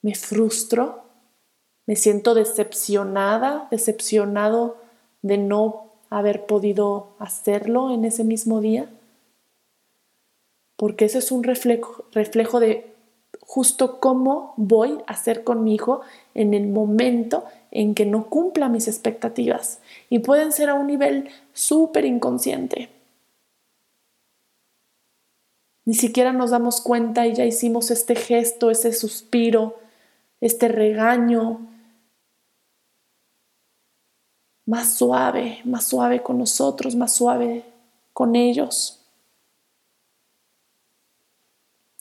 me 0.00 0.14
frustro, 0.14 1.02
me 1.86 1.96
siento 1.96 2.34
decepcionada, 2.34 3.66
decepcionado 3.72 4.76
de 5.22 5.38
no 5.38 5.90
haber 6.08 6.46
podido 6.46 7.16
hacerlo 7.18 7.92
en 7.92 8.04
ese 8.04 8.22
mismo 8.22 8.60
día, 8.60 8.88
porque 10.76 11.06
ese 11.06 11.18
es 11.18 11.32
un 11.32 11.42
reflejo, 11.42 12.04
reflejo 12.12 12.60
de 12.60 12.94
justo 13.40 13.98
cómo 13.98 14.54
voy 14.56 15.00
a 15.08 15.14
hacer 15.14 15.42
con 15.42 15.64
mi 15.64 15.74
hijo 15.74 16.02
en 16.32 16.54
el 16.54 16.68
momento 16.68 17.44
en 17.72 17.94
que 17.94 18.06
no 18.06 18.28
cumpla 18.28 18.68
mis 18.68 18.86
expectativas 18.86 19.80
y 20.08 20.20
pueden 20.20 20.52
ser 20.52 20.68
a 20.68 20.74
un 20.74 20.86
nivel 20.86 21.30
súper 21.52 22.04
inconsciente. 22.04 22.90
Ni 25.84 25.94
siquiera 25.94 26.32
nos 26.32 26.50
damos 26.50 26.80
cuenta 26.80 27.26
y 27.26 27.34
ya 27.34 27.44
hicimos 27.44 27.90
este 27.90 28.14
gesto, 28.14 28.70
ese 28.70 28.92
suspiro, 28.92 29.80
este 30.40 30.68
regaño 30.68 31.66
más 34.66 34.94
suave, 34.94 35.60
más 35.64 35.84
suave 35.84 36.22
con 36.22 36.38
nosotros, 36.38 36.94
más 36.94 37.12
suave 37.12 37.64
con 38.12 38.36
ellos. 38.36 39.00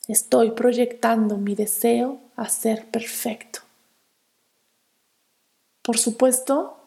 Estoy 0.08 0.52
proyectando 0.52 1.38
mi 1.38 1.56
deseo 1.56 2.20
a 2.36 2.50
ser 2.50 2.86
perfecto. 2.88 3.71
Por 5.82 5.98
supuesto 5.98 6.78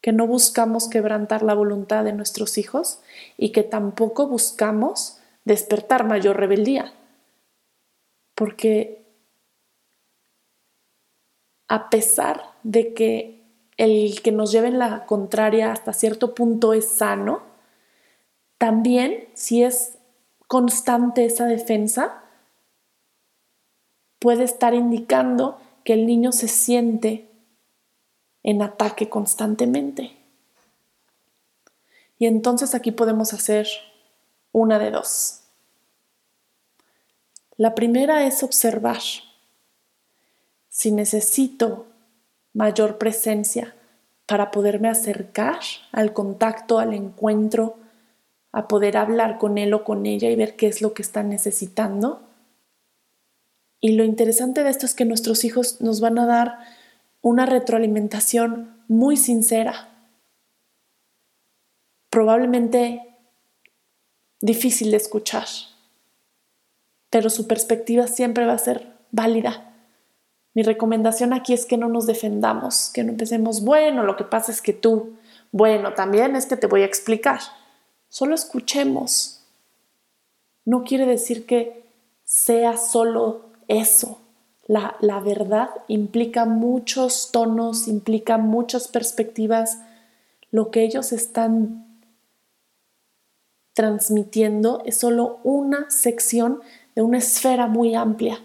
que 0.00 0.12
no 0.12 0.26
buscamos 0.26 0.88
quebrantar 0.88 1.42
la 1.42 1.54
voluntad 1.54 2.04
de 2.04 2.12
nuestros 2.12 2.58
hijos 2.58 3.00
y 3.36 3.50
que 3.50 3.62
tampoco 3.62 4.26
buscamos 4.26 5.18
despertar 5.44 6.04
mayor 6.04 6.36
rebeldía, 6.36 6.92
porque 8.34 9.04
a 11.68 11.90
pesar 11.90 12.52
de 12.62 12.94
que 12.94 13.42
el 13.76 14.22
que 14.22 14.32
nos 14.32 14.52
lleve 14.52 14.68
en 14.68 14.78
la 14.78 15.06
contraria 15.06 15.72
hasta 15.72 15.92
cierto 15.92 16.34
punto 16.34 16.72
es 16.72 16.88
sano, 16.88 17.42
también 18.58 19.28
si 19.34 19.62
es 19.62 19.98
constante 20.48 21.24
esa 21.24 21.46
defensa, 21.46 22.24
puede 24.18 24.44
estar 24.44 24.74
indicando 24.74 25.60
que 25.84 25.92
el 25.92 26.06
niño 26.06 26.32
se 26.32 26.48
siente 26.48 27.27
en 28.48 28.62
ataque 28.62 29.10
constantemente. 29.10 30.16
Y 32.18 32.24
entonces 32.24 32.74
aquí 32.74 32.92
podemos 32.92 33.34
hacer 33.34 33.68
Una 34.52 34.78
de 34.78 34.90
dos. 34.90 35.40
La 37.58 37.74
primera 37.74 38.26
es 38.26 38.42
observar. 38.42 39.02
Si 40.70 40.90
necesito 40.90 41.88
mayor 42.54 42.96
presencia 42.96 43.74
para 44.24 44.50
poderme 44.50 44.88
acercar 44.88 45.60
al 45.92 46.14
contacto, 46.14 46.78
al 46.78 46.94
encuentro, 46.94 47.76
a 48.52 48.66
poder 48.66 48.96
hablar 48.96 49.36
con 49.36 49.58
él 49.58 49.74
o 49.74 49.84
con 49.84 50.06
ella 50.06 50.30
y 50.30 50.36
ver 50.36 50.56
qué 50.56 50.68
es 50.68 50.80
lo 50.80 50.94
que 50.94 51.02
están 51.02 51.28
necesitando. 51.28 52.22
Y 53.78 53.92
lo 53.92 54.04
interesante 54.04 54.64
de 54.64 54.70
esto 54.70 54.86
es 54.86 54.94
que 54.94 55.04
nuestros 55.04 55.44
hijos 55.44 55.82
nos 55.82 56.00
van 56.00 56.18
a 56.18 56.24
dar 56.24 56.77
una 57.20 57.46
retroalimentación 57.46 58.82
muy 58.88 59.16
sincera, 59.16 59.88
probablemente 62.10 63.16
difícil 64.40 64.90
de 64.90 64.96
escuchar, 64.96 65.46
pero 67.10 67.30
su 67.30 67.46
perspectiva 67.46 68.06
siempre 68.06 68.46
va 68.46 68.54
a 68.54 68.58
ser 68.58 68.94
válida. 69.10 69.74
Mi 70.54 70.62
recomendación 70.62 71.32
aquí 71.32 71.52
es 71.52 71.66
que 71.66 71.76
no 71.76 71.88
nos 71.88 72.06
defendamos, 72.06 72.90
que 72.92 73.04
no 73.04 73.10
empecemos, 73.10 73.62
bueno, 73.62 74.02
lo 74.04 74.16
que 74.16 74.24
pasa 74.24 74.50
es 74.50 74.62
que 74.62 74.72
tú, 74.72 75.16
bueno, 75.52 75.94
también 75.94 76.36
es 76.36 76.46
que 76.46 76.56
te 76.56 76.66
voy 76.66 76.82
a 76.82 76.86
explicar. 76.86 77.40
Solo 78.08 78.34
escuchemos. 78.34 79.44
No 80.64 80.84
quiere 80.84 81.06
decir 81.06 81.46
que 81.46 81.84
sea 82.24 82.76
solo 82.76 83.46
eso. 83.68 84.20
La, 84.68 85.20
verdad 85.24 85.70
implica 85.88 86.44
muchos 86.44 87.30
tonos, 87.32 87.88
implica 87.88 88.36
muchas 88.36 88.86
perspectivas. 88.86 89.78
Lo 90.50 90.70
que 90.70 90.82
ellos 90.84 91.10
están 91.12 92.00
transmitiendo 93.72 94.82
es 94.84 94.98
solo 94.98 95.40
una 95.42 95.90
sección 95.90 96.60
de 96.94 97.00
una 97.00 97.16
esfera 97.16 97.66
muy 97.66 97.94
amplia, 97.94 98.42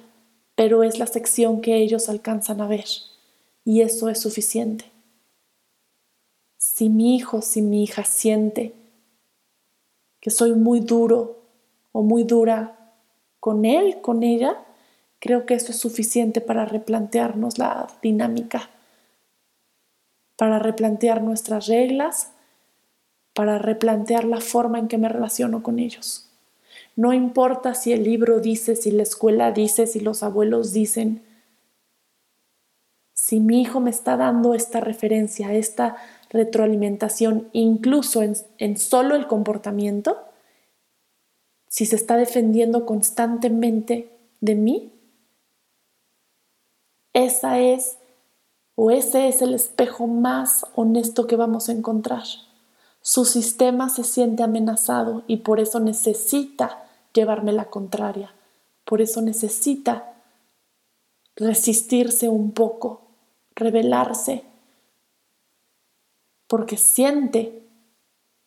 pero 0.56 0.84
es 0.84 0.98
la 0.98 1.08
sección 1.08 1.60
que 1.60 1.75
ellos 1.75 2.08
alcanzan 2.08 2.62
a 2.62 2.68
ver 2.68 2.86
y 3.65 3.82
eso 3.82 4.08
es 4.08 4.22
suficiente. 4.22 4.86
Si 6.58 6.88
mi 6.88 7.18
hijo, 7.18 7.42
si 7.42 7.62
mi 7.62 7.84
hija 7.84 8.06
siente 8.06 8.74
que 10.22 10.30
soy 10.30 10.53
muy 10.53 10.80
duro 10.80 11.42
o 11.92 12.01
muy 12.01 12.24
dura 12.24 12.94
con 13.42 13.65
él, 13.65 14.00
con 14.00 14.24
ella, 14.24 14.63
creo 15.24 15.46
que 15.46 15.53
eso 15.53 15.72
es 15.72 15.80
suficiente 15.80 16.42
para 16.42 16.65
replantearnos 16.65 17.58
la 17.58 17.88
dinámica, 18.01 18.70
para 20.36 20.60
replantear 20.60 21.22
nuestras 21.22 21.68
reglas, 21.68 22.32
para 23.34 23.58
replantear 23.58 24.25
la 24.25 24.42
forma 24.42 24.80
en 24.80 24.89
que 24.89 24.98
me 24.98 25.08
relaciono 25.08 25.63
con 25.63 25.80
ellos. 25.80 26.30
No 26.98 27.13
importa 27.13 27.74
si 27.74 27.94
el 27.94 28.03
libro 28.03 28.42
dice, 28.42 28.75
si 28.75 28.92
la 28.92 29.03
escuela 29.03 29.53
dice, 29.53 29.88
si 29.88 30.01
los 30.01 30.24
abuelos 30.24 30.74
dicen, 30.74 31.22
si 33.13 33.39
mi 33.39 33.62
hijo 33.62 33.80
me 33.80 33.92
está 33.92 34.18
dando 34.18 34.53
esta 34.53 34.82
referencia, 34.82 35.53
esta 35.53 35.96
retroalimentación, 36.32 37.48
incluso 37.53 38.24
en, 38.58 38.77
solo 38.77 39.15
el 39.15 39.27
comportamiento, 39.27 40.18
si 41.70 41.86
se 41.86 41.96
está 41.96 42.18
defendiendo 42.18 42.86
constantemente 42.86 44.10
de 44.42 44.56
mí, 44.56 44.92
esa 47.13 47.60
es 47.60 47.98
o 48.75 48.91
ese 48.91 49.27
es 49.27 49.41
el 49.41 49.53
espejo 49.53 50.08
más 50.08 50.65
honesto 50.75 51.27
que 51.27 51.36
vamos 51.36 51.70
a 51.70 51.74
encontrar. 51.74 52.24
Su 53.01 53.25
sistema 53.25 53.89
se 53.89 54.03
siente 54.03 54.43
amenazado 54.43 55.24
y 55.27 55.38
por 55.38 55.60
eso 55.60 55.79
necesita 55.79 56.84
llevarme 57.13 57.51
la 57.51 57.65
contraria. 57.65 58.34
Por 58.86 59.01
eso 59.01 59.22
necesita 59.22 60.13
resistirse 61.35 62.29
un 62.29 62.51
poco, 62.51 63.01
rebelarse, 63.55 64.44
porque 66.48 66.77
siente 66.77 67.64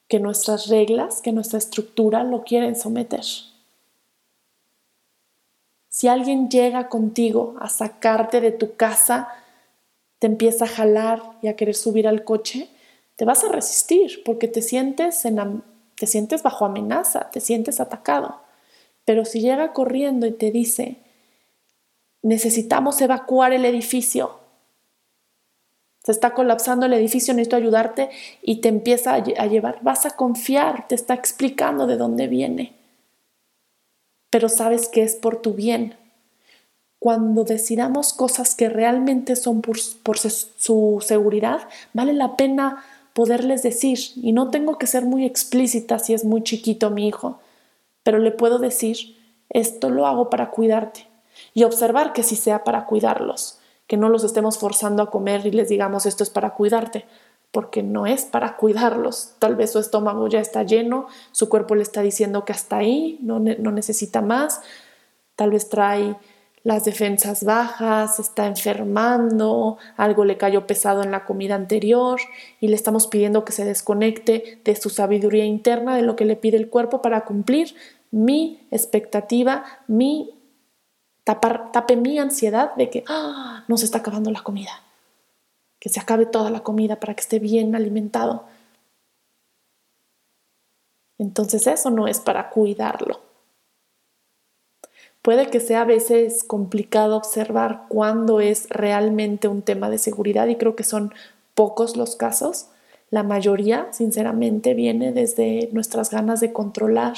que 0.08 0.20
nuestras 0.20 0.68
reglas, 0.68 1.20
que 1.20 1.32
nuestra 1.32 1.58
estructura 1.58 2.22
lo 2.22 2.44
quieren 2.44 2.76
someter. 2.76 3.24
Si 5.96 6.08
alguien 6.08 6.50
llega 6.50 6.90
contigo 6.90 7.54
a 7.58 7.70
sacarte 7.70 8.42
de 8.42 8.52
tu 8.52 8.76
casa, 8.76 9.28
te 10.18 10.26
empieza 10.26 10.66
a 10.66 10.68
jalar 10.68 11.22
y 11.40 11.48
a 11.48 11.56
querer 11.56 11.74
subir 11.74 12.06
al 12.06 12.22
coche, 12.22 12.68
te 13.16 13.24
vas 13.24 13.42
a 13.44 13.48
resistir 13.48 14.22
porque 14.22 14.46
te 14.46 14.60
sientes, 14.60 15.24
en, 15.24 15.62
te 15.94 16.06
sientes 16.06 16.42
bajo 16.42 16.66
amenaza, 16.66 17.30
te 17.30 17.40
sientes 17.40 17.80
atacado. 17.80 18.42
Pero 19.06 19.24
si 19.24 19.40
llega 19.40 19.72
corriendo 19.72 20.26
y 20.26 20.32
te 20.32 20.50
dice, 20.50 20.98
necesitamos 22.20 23.00
evacuar 23.00 23.54
el 23.54 23.64
edificio, 23.64 24.38
se 26.04 26.12
está 26.12 26.34
colapsando 26.34 26.84
el 26.84 26.92
edificio, 26.92 27.32
necesito 27.32 27.56
ayudarte 27.56 28.10
y 28.42 28.60
te 28.60 28.68
empieza 28.68 29.14
a, 29.14 29.22
llevar. 29.22 29.78
Vas 29.80 30.04
a 30.04 30.10
confiar, 30.10 30.88
te 30.88 30.94
está 30.94 31.14
explicando 31.14 31.86
de 31.86 31.96
dónde 31.96 32.28
viene. 32.28 32.85
Pero 34.36 34.50
sabes 34.50 34.88
que 34.88 35.02
es 35.02 35.14
por 35.14 35.40
tu 35.40 35.54
bien. 35.54 35.94
Cuando 36.98 37.44
decidamos 37.44 38.12
cosas 38.12 38.54
que 38.54 38.68
realmente 38.68 39.34
son 39.34 39.62
por, 39.62 39.78
su 39.78 41.02
seguridad, 41.02 41.66
vale 41.94 42.12
la 42.12 42.36
pena 42.36 42.84
poderles 43.14 43.62
decir. 43.62 43.98
Y 44.14 44.32
no 44.32 44.50
tengo 44.50 44.76
que 44.76 44.86
ser 44.86 45.06
muy 45.06 45.24
explícita 45.24 45.98
si 45.98 46.12
es 46.12 46.26
muy 46.26 46.42
chiquito 46.42 46.90
mi 46.90 47.08
hijo, 47.08 47.40
pero 48.02 48.18
le 48.18 48.30
puedo 48.30 48.58
decir, 48.58 49.16
esto 49.48 49.88
lo 49.88 50.06
hago 50.06 50.28
para 50.28 50.50
cuidarte. 50.50 51.06
Y 51.54 51.64
observar 51.64 52.12
que 52.12 52.22
sí 52.22 52.36
sea 52.36 52.62
para 52.62 52.84
cuidarlos 52.84 53.58
que 53.86 53.96
no 53.96 54.08
los 54.08 54.24
estemos 54.24 54.58
forzando 54.58 55.02
a 55.02 55.10
comer 55.10 55.46
y 55.46 55.52
les 55.52 55.68
digamos 55.68 56.06
esto 56.06 56.24
es 56.24 56.30
para 56.30 56.54
cuidarte, 56.54 57.04
porque 57.56 57.82
no 57.82 58.04
es 58.06 58.26
para 58.26 58.58
cuidarlos. 58.58 59.32
Tal 59.38 59.56
vez 59.56 59.72
su 59.72 59.78
estómago 59.78 60.28
ya 60.28 60.40
está 60.40 60.62
lleno, 60.62 61.06
su 61.32 61.48
cuerpo 61.48 61.74
le 61.74 61.80
está 61.82 62.02
diciendo 62.02 62.44
que 62.44 62.52
hasta 62.52 62.76
ahí, 62.76 63.18
no, 63.22 63.38
no 63.38 63.70
necesita 63.72 64.20
más, 64.20 64.60
tal 65.36 65.52
vez 65.52 65.70
trae 65.70 66.16
las 66.64 66.84
defensas 66.84 67.44
bajas, 67.44 68.20
está 68.20 68.46
enfermando, 68.46 69.78
algo 69.96 70.26
le 70.26 70.36
cayó 70.36 70.66
pesado 70.66 71.02
en 71.02 71.10
la 71.10 71.24
comida 71.24 71.54
anterior 71.54 72.20
y 72.60 72.68
le 72.68 72.76
estamos 72.76 73.06
pidiendo 73.06 73.46
que 73.46 73.52
se 73.52 73.64
desconecte 73.64 74.60
de 74.62 74.76
su 74.76 74.90
sabiduría 74.90 75.46
interna, 75.46 75.96
de 75.96 76.02
lo 76.02 76.14
que 76.14 76.26
le 76.26 76.36
pide 76.36 76.58
el 76.58 76.68
cuerpo 76.68 77.00
para 77.00 77.24
cumplir 77.24 77.74
mi 78.10 78.66
expectativa, 78.70 79.64
mi 79.86 80.34
tape 81.24 81.96
mi 81.96 82.18
ansiedad 82.18 82.74
de 82.74 82.90
que 82.90 83.02
¡ah! 83.08 83.64
no 83.66 83.78
se 83.78 83.86
está 83.86 83.96
acabando 83.96 84.30
la 84.30 84.42
comida, 84.42 84.82
que 85.78 85.88
se 85.88 86.00
acabe 86.00 86.26
toda 86.26 86.50
la 86.50 86.62
comida 86.62 87.00
para 87.00 87.14
que 87.14 87.20
esté 87.20 87.38
bien 87.38 87.74
alimentado. 87.74 88.44
Entonces 91.18 91.66
eso 91.66 91.90
no 91.90 92.08
es 92.08 92.20
para 92.20 92.50
cuidarlo. 92.50 93.20
Puede 95.22 95.50
que 95.50 95.60
sea 95.60 95.82
a 95.82 95.86
veces 95.86 96.44
complicado 96.44 97.16
observar 97.16 97.86
cuándo 97.88 98.40
es 98.40 98.68
realmente 98.68 99.48
un 99.48 99.62
tema 99.62 99.90
de 99.90 99.98
seguridad 99.98 100.46
y 100.46 100.56
creo 100.56 100.76
que 100.76 100.84
son 100.84 101.12
pocos 101.54 101.96
los 101.96 102.14
casos. 102.14 102.68
La 103.10 103.22
mayoría, 103.22 103.88
sinceramente, 103.92 104.74
viene 104.74 105.12
desde 105.12 105.68
nuestras 105.72 106.10
ganas 106.10 106.40
de 106.40 106.52
controlar 106.52 107.14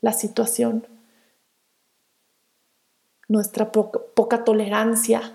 la 0.00 0.12
situación 0.12 0.86
nuestra 3.32 3.72
poca, 3.72 4.44
tolerancia 4.44 5.32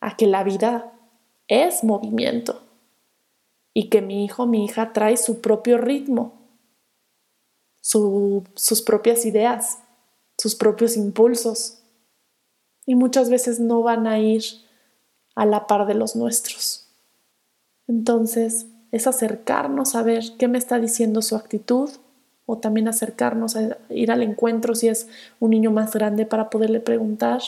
a 0.00 0.16
que 0.16 0.26
la 0.26 0.44
vida 0.44 0.93
es 1.48 1.84
movimiento 1.84 2.62
y 3.72 3.88
que 3.88 4.02
mi 4.02 4.24
hijo, 4.24 4.46
mi 4.46 4.64
hija 4.64 4.92
trae 4.92 5.16
su 5.16 5.40
propio 5.40 5.78
ritmo, 5.78 6.34
sus 7.80 8.82
propias 8.82 9.26
ideas, 9.26 9.78
sus 10.38 10.54
propios 10.54 10.96
impulsos 10.96 11.82
y 12.86 12.94
muchas 12.94 13.30
veces 13.30 13.60
no 13.60 13.82
van 13.82 14.06
a 14.06 14.18
ir 14.18 14.42
a 15.34 15.46
la 15.46 15.66
par 15.66 15.86
de 15.86 15.94
los 15.94 16.16
nuestros. 16.16 16.88
Entonces 17.86 18.66
es 18.92 19.06
acercarnos 19.06 19.94
a 19.94 20.02
ver 20.02 20.22
qué 20.38 20.48
me 20.48 20.58
está 20.58 20.78
diciendo 20.78 21.20
su 21.22 21.36
actitud, 21.36 21.90
o 22.46 22.58
también 22.58 22.88
acercarnos 22.88 23.56
a 23.56 23.78
ir 23.88 24.10
al 24.10 24.22
encuentro 24.22 24.74
si 24.74 24.88
es 24.88 25.08
un 25.40 25.50
niño 25.50 25.70
más 25.70 25.94
grande 25.94 26.26
para 26.26 26.50
poderle 26.50 26.80
preguntar 26.80 27.40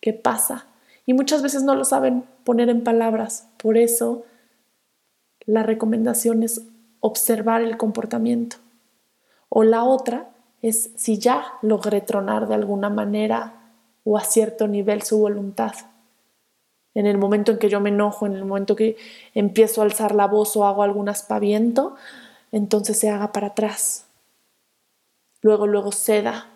qué 0.00 0.12
pasa. 0.12 0.66
Y 1.06 1.14
muchas 1.14 1.40
veces 1.40 1.62
no 1.62 1.74
lo 1.74 1.84
saben 1.84 2.24
poner 2.44 2.68
en 2.68 2.84
palabras, 2.84 3.48
por 3.56 3.78
eso 3.78 4.24
la 5.46 5.62
recomendación 5.62 6.42
es 6.42 6.62
observar 7.00 7.62
el 7.62 7.76
comportamiento. 7.76 8.56
O 9.48 9.62
la 9.62 9.84
otra 9.84 10.28
es 10.60 10.90
si 10.96 11.18
ya 11.18 11.44
logré 11.62 12.00
tronar 12.00 12.48
de 12.48 12.54
alguna 12.54 12.90
manera 12.90 13.72
o 14.04 14.18
a 14.18 14.24
cierto 14.24 14.66
nivel 14.66 15.02
su 15.02 15.18
voluntad. 15.18 15.72
En 16.94 17.06
el 17.06 17.18
momento 17.18 17.52
en 17.52 17.58
que 17.58 17.68
yo 17.68 17.80
me 17.80 17.90
enojo, 17.90 18.26
en 18.26 18.34
el 18.34 18.44
momento 18.44 18.74
que 18.74 18.96
empiezo 19.34 19.80
a 19.80 19.84
alzar 19.84 20.14
la 20.14 20.26
voz 20.26 20.56
o 20.56 20.66
hago 20.66 20.82
algún 20.82 21.08
aspaviento, 21.08 21.94
entonces 22.50 22.98
se 22.98 23.10
haga 23.10 23.32
para 23.32 23.48
atrás 23.48 24.06
luego, 25.46 25.68
luego 25.68 25.92
ceda. 25.92 26.50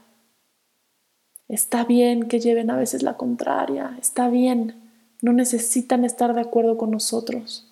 Está 1.51 1.83
bien 1.83 2.29
que 2.29 2.39
lleven 2.39 2.71
a 2.71 2.77
veces 2.77 3.03
la 3.03 3.17
contraria, 3.17 3.97
está 4.01 4.29
bien, 4.29 4.81
no 5.21 5.33
necesitan 5.33 6.05
estar 6.05 6.33
de 6.33 6.43
acuerdo 6.43 6.79
con 6.79 6.93
nosotros. 6.93 7.69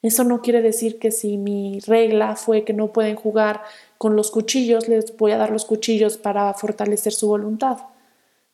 Eso 0.00 0.24
no 0.24 0.40
quiere 0.40 0.62
decir 0.62 0.98
que 0.98 1.10
si 1.10 1.36
mi 1.36 1.78
regla 1.80 2.36
fue 2.36 2.64
que 2.64 2.72
no 2.72 2.94
pueden 2.94 3.14
jugar 3.14 3.60
con 3.98 4.16
los 4.16 4.30
cuchillos, 4.30 4.88
les 4.88 5.14
voy 5.18 5.32
a 5.32 5.36
dar 5.36 5.50
los 5.50 5.66
cuchillos 5.66 6.16
para 6.16 6.54
fortalecer 6.54 7.12
su 7.12 7.28
voluntad. 7.28 7.80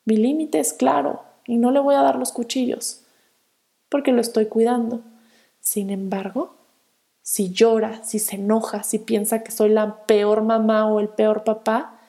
Mi 0.05 0.17
límite 0.17 0.59
es 0.59 0.73
claro 0.73 1.23
y 1.47 1.59
no 1.59 1.71
le 1.71 1.79
voy 1.79 1.95
a 1.95 2.03
dar 2.03 2.17
los 2.17 2.33
cuchillos 2.33 3.05
porque 3.89 4.11
lo 4.11 4.21
estoy 4.21 4.47
cuidando. 4.47 5.03
Sin 5.61 5.91
embargo, 5.91 6.57
si 7.21 7.53
llora, 7.53 8.03
si 8.03 8.19
se 8.19 8.35
enoja, 8.35 8.83
si 8.83 8.99
piensa 8.99 9.45
que 9.45 9.53
soy 9.53 9.69
la 9.69 10.05
peor 10.07 10.43
mamá 10.43 10.93
o 10.93 10.99
el 10.99 11.11
peor 11.11 11.45
papá, 11.45 12.01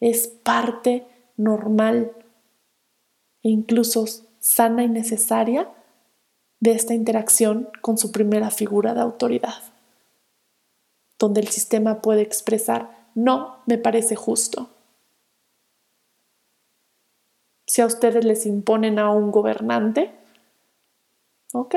es 0.00 0.28
parte 0.28 1.06
normal 1.38 2.12
e 3.42 3.48
incluso 3.48 4.04
sana 4.38 4.84
y 4.84 4.88
necesaria 4.88 5.70
de 6.60 6.72
esta 6.72 6.92
interacción 6.92 7.70
con 7.80 7.96
su 7.96 8.12
primera 8.12 8.50
figura 8.50 8.92
de 8.92 9.00
autoridad, 9.00 9.62
donde 11.18 11.40
el 11.40 11.48
sistema 11.48 12.02
puede 12.02 12.20
expresar, 12.20 13.08
no 13.14 13.62
me 13.64 13.78
parece 13.78 14.14
justo. 14.14 14.68
Si 17.66 17.80
a 17.80 17.86
ustedes 17.86 18.26
les 18.26 18.44
imponen 18.44 18.98
a 18.98 19.10
un 19.10 19.30
gobernante, 19.30 20.10
ok, 21.54 21.74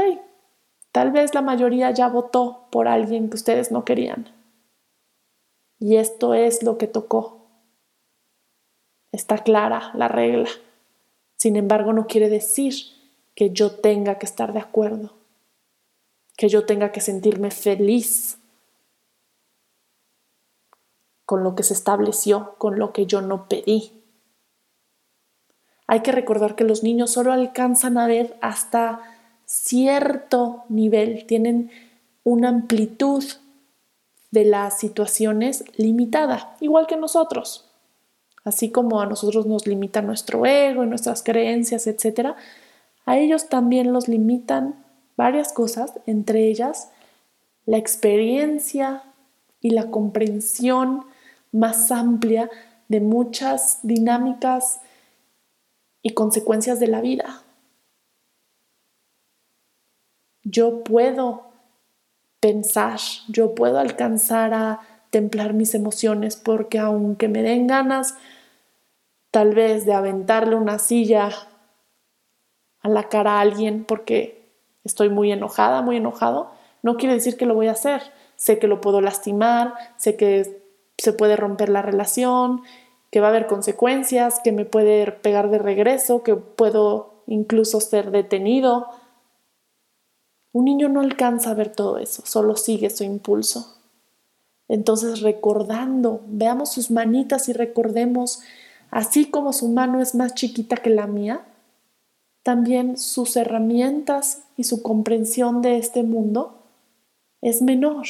Tal 0.91 1.12
vez 1.12 1.34
la 1.34 1.41
mayoría 1.41 1.91
ya 1.91 2.10
votó 2.10 2.67
por 2.69 2.88
alguien 2.88 3.30
que 3.30 3.36
ustedes 3.36 3.71
no 3.71 3.86
querían. 3.86 4.28
Y 5.80 5.95
esto 5.95 6.34
es 6.34 6.63
lo 6.63 6.78
que 6.78 6.88
tocó. 6.88 7.40
Está 9.12 9.39
clara 9.39 9.91
la 9.93 10.08
regla. 10.08 10.50
Sin 11.36 11.56
embargo, 11.56 11.93
no 11.93 12.08
quiere 12.08 12.30
decir 12.30 12.74
que 13.36 13.52
yo 13.52 13.71
tenga 13.71 14.19
que 14.19 14.26
estar 14.26 14.54
de 14.54 14.60
acuerdo, 14.60 15.13
que 16.38 16.50
yo 16.50 16.65
tenga 16.65 16.91
que 16.91 17.02
sentirme 17.02 17.52
feliz 17.52 18.38
con 21.26 21.43
lo 21.43 21.56
que 21.56 21.63
se 21.63 21.74
estableció, 21.74 22.56
con 22.58 22.78
lo 22.78 22.93
que 22.93 23.06
yo 23.06 23.21
no 23.21 23.47
pedí. 23.47 24.04
Hay 25.88 26.02
que 26.02 26.12
recordar 26.12 26.56
que 26.56 26.63
los 26.63 26.84
niños 26.84 27.12
solo 27.12 27.34
alcanzan 27.34 27.97
a 27.97 28.08
ver 28.08 28.38
hasta 28.41 29.02
cierto 29.45 30.63
nivel, 30.69 31.26
tienen 31.26 31.71
una 32.24 32.50
amplitud 32.50 33.24
de 34.32 34.45
las 34.45 34.80
situaciones 34.80 35.65
limitada, 35.76 36.56
igual 36.62 36.88
que 36.88 36.97
nosotros. 36.97 37.70
Así 38.43 38.71
como 38.71 39.01
a 39.01 39.06
nosotros 39.06 39.45
nos 39.45 39.67
limita 39.67 40.01
nuestro 40.01 40.45
ego 40.45 40.84
y 40.84 40.88
nuestras 40.88 41.23
creencias, 41.23 41.88
etc., 41.88 42.36
a 43.06 43.17
ellos 43.17 43.49
también 43.49 43.93
los 43.93 44.08
limitan 44.08 44.84
varias 45.17 45.54
cosas, 45.54 45.93
entre 46.06 46.47
ellas 46.47 46.91
la 47.65 47.77
experiencia 47.77 49.04
y 49.60 49.71
la 49.71 49.91
comprensión 49.91 51.06
más 51.51 51.91
amplia 51.91 52.49
de 52.88 53.01
muchas 53.01 53.80
dinámicas 53.84 54.82
y 56.01 56.12
consecuencias 56.12 56.80
de 56.80 56.88
la 56.88 57.01
vida 57.01 57.43
yo 60.43 60.84
puedo 60.84 61.51
pensar, 62.39 62.99
yo 63.27 63.54
puedo 63.56 63.80
alcanzar 63.80 64.54
a 64.54 64.80
templar 65.12 65.54
mis 65.54 65.76
emociones 65.76 66.36
porque 66.36 66.80
aunque 66.80 67.28
me 67.28 67.43
den 67.43 67.67
ganas 67.67 68.15
tal 69.30 69.54
vez 69.54 69.86
de 69.86 69.93
aventarle 69.93 70.56
una 70.56 70.80
silla 70.80 71.30
a 72.80 72.89
la 72.89 73.08
cara 73.10 73.34
a 73.34 73.41
alguien 73.41 73.86
porque 73.86 74.50
estoy 74.84 75.10
muy 75.10 75.32
enojada, 75.32 75.84
muy 75.84 75.97
enojado, 75.97 76.52
no 76.82 76.97
quiere 76.97 77.13
decir 77.13 77.38
que 77.38 77.45
lo 77.45 77.54
voy 77.54 77.67
a 77.67 77.74
hacer. 77.74 78.02
Sé 78.36 78.58
que 78.58 78.67
lo 78.67 78.82
puedo 78.82 79.02
lastimar, 79.02 79.76
sé 79.97 80.17
que 80.17 80.63
se 80.97 81.13
puede 81.13 81.36
romper 81.36 81.69
la 81.69 81.84
relación, 81.84 82.63
que 83.12 83.19
va 83.19 83.28
a 83.28 83.30
haber 83.30 83.45
consecuencias, 83.45 84.39
que 84.43 84.52
me 84.52 84.65
puede 84.65 85.12
pegar 85.12 85.52
de 85.52 85.60
regreso, 85.60 86.24
que 86.24 86.36
puedo 86.36 87.24
incluso 87.28 87.80
ser 87.80 88.10
detenido, 88.10 88.88
un 90.54 90.65
niño 90.65 90.89
no 90.89 91.02
alcanza 91.02 91.52
a 91.52 91.54
ver 91.54 91.74
todo 91.74 91.97
eso, 91.97 92.24
solo 92.26 92.58
sigue 92.58 92.89
su 92.89 93.04
impulso. 93.04 93.80
Entonces 94.71 95.19
recordando, 95.19 96.21
veamos 96.27 96.71
sus 96.71 96.91
manitas 96.91 97.49
y 97.49 97.53
recordemos, 97.53 98.41
así 98.89 99.25
como 99.25 99.51
su 99.51 99.67
mano 99.67 99.99
es 99.99 100.15
más 100.15 100.34
chiquita 100.34 100.77
que 100.77 100.89
la 100.89 101.07
mía, 101.07 101.45
también 102.41 102.97
sus 102.97 103.36
herramientas 103.36 104.43
y 104.55 104.63
su 104.63 104.81
comprensión 104.81 105.62
de 105.62 105.77
este 105.77 106.03
mundo 106.03 106.63
es 107.41 107.62
menor. 107.62 108.07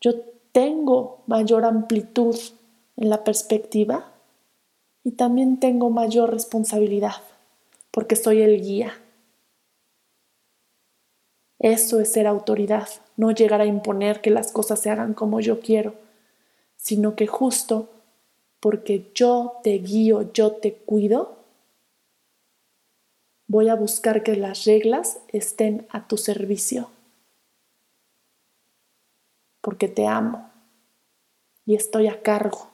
Yo 0.00 0.12
tengo 0.52 1.24
mayor 1.26 1.64
amplitud 1.64 2.36
en 2.96 3.10
la 3.10 3.24
perspectiva 3.24 4.12
y 5.02 5.10
también 5.10 5.58
tengo 5.58 5.90
mayor 5.90 6.30
responsabilidad 6.30 7.16
porque 7.90 8.14
soy 8.14 8.42
el 8.42 8.62
guía. 8.62 8.92
Eso 11.66 11.98
es 11.98 12.12
ser 12.12 12.28
autoridad, 12.28 12.88
no 13.16 13.32
llegar 13.32 13.60
a 13.60 13.66
imponer 13.66 14.20
que 14.20 14.30
las 14.30 14.52
cosas 14.52 14.78
se 14.78 14.88
hagan 14.88 15.14
como 15.14 15.40
yo 15.40 15.58
quiero, 15.58 15.96
sino 16.76 17.16
que 17.16 17.26
justo 17.26 17.88
porque 18.60 19.10
yo 19.16 19.58
te 19.64 19.72
guío, 19.78 20.32
yo 20.32 20.52
te 20.52 20.74
cuido, 20.74 21.38
voy 23.48 23.68
a 23.68 23.74
buscar 23.74 24.22
que 24.22 24.36
las 24.36 24.64
reglas 24.64 25.18
estén 25.26 25.88
a 25.90 26.06
tu 26.06 26.18
servicio, 26.18 26.88
porque 29.60 29.88
te 29.88 30.06
amo 30.06 30.48
y 31.64 31.74
estoy 31.74 32.06
a 32.06 32.22
cargo. 32.22 32.70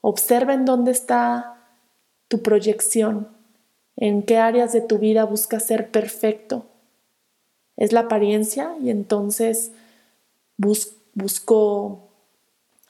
Observen 0.00 0.64
dónde 0.64 0.92
está 0.92 1.56
tu 2.28 2.40
proyección 2.40 3.39
en 4.00 4.22
qué 4.22 4.38
áreas 4.38 4.72
de 4.72 4.80
tu 4.80 4.98
vida 4.98 5.24
buscas 5.24 5.66
ser 5.66 5.90
perfecto. 5.90 6.64
Es 7.76 7.92
la 7.92 8.00
apariencia 8.00 8.74
y 8.82 8.90
entonces 8.90 9.72
busco 10.56 12.08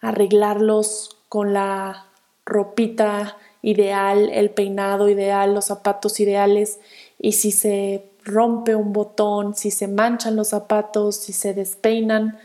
arreglarlos 0.00 1.18
con 1.28 1.52
la 1.52 2.06
ropita 2.46 3.36
ideal, 3.62 4.30
el 4.30 4.50
peinado 4.50 5.08
ideal, 5.08 5.52
los 5.52 5.66
zapatos 5.66 6.20
ideales. 6.20 6.80
Y 7.18 7.32
si 7.32 7.50
se 7.50 8.08
rompe 8.24 8.76
un 8.76 8.92
botón, 8.92 9.56
si 9.56 9.72
se 9.72 9.88
manchan 9.88 10.36
los 10.36 10.48
zapatos, 10.48 11.16
si 11.16 11.32
se 11.32 11.54
despeinan, 11.54 12.38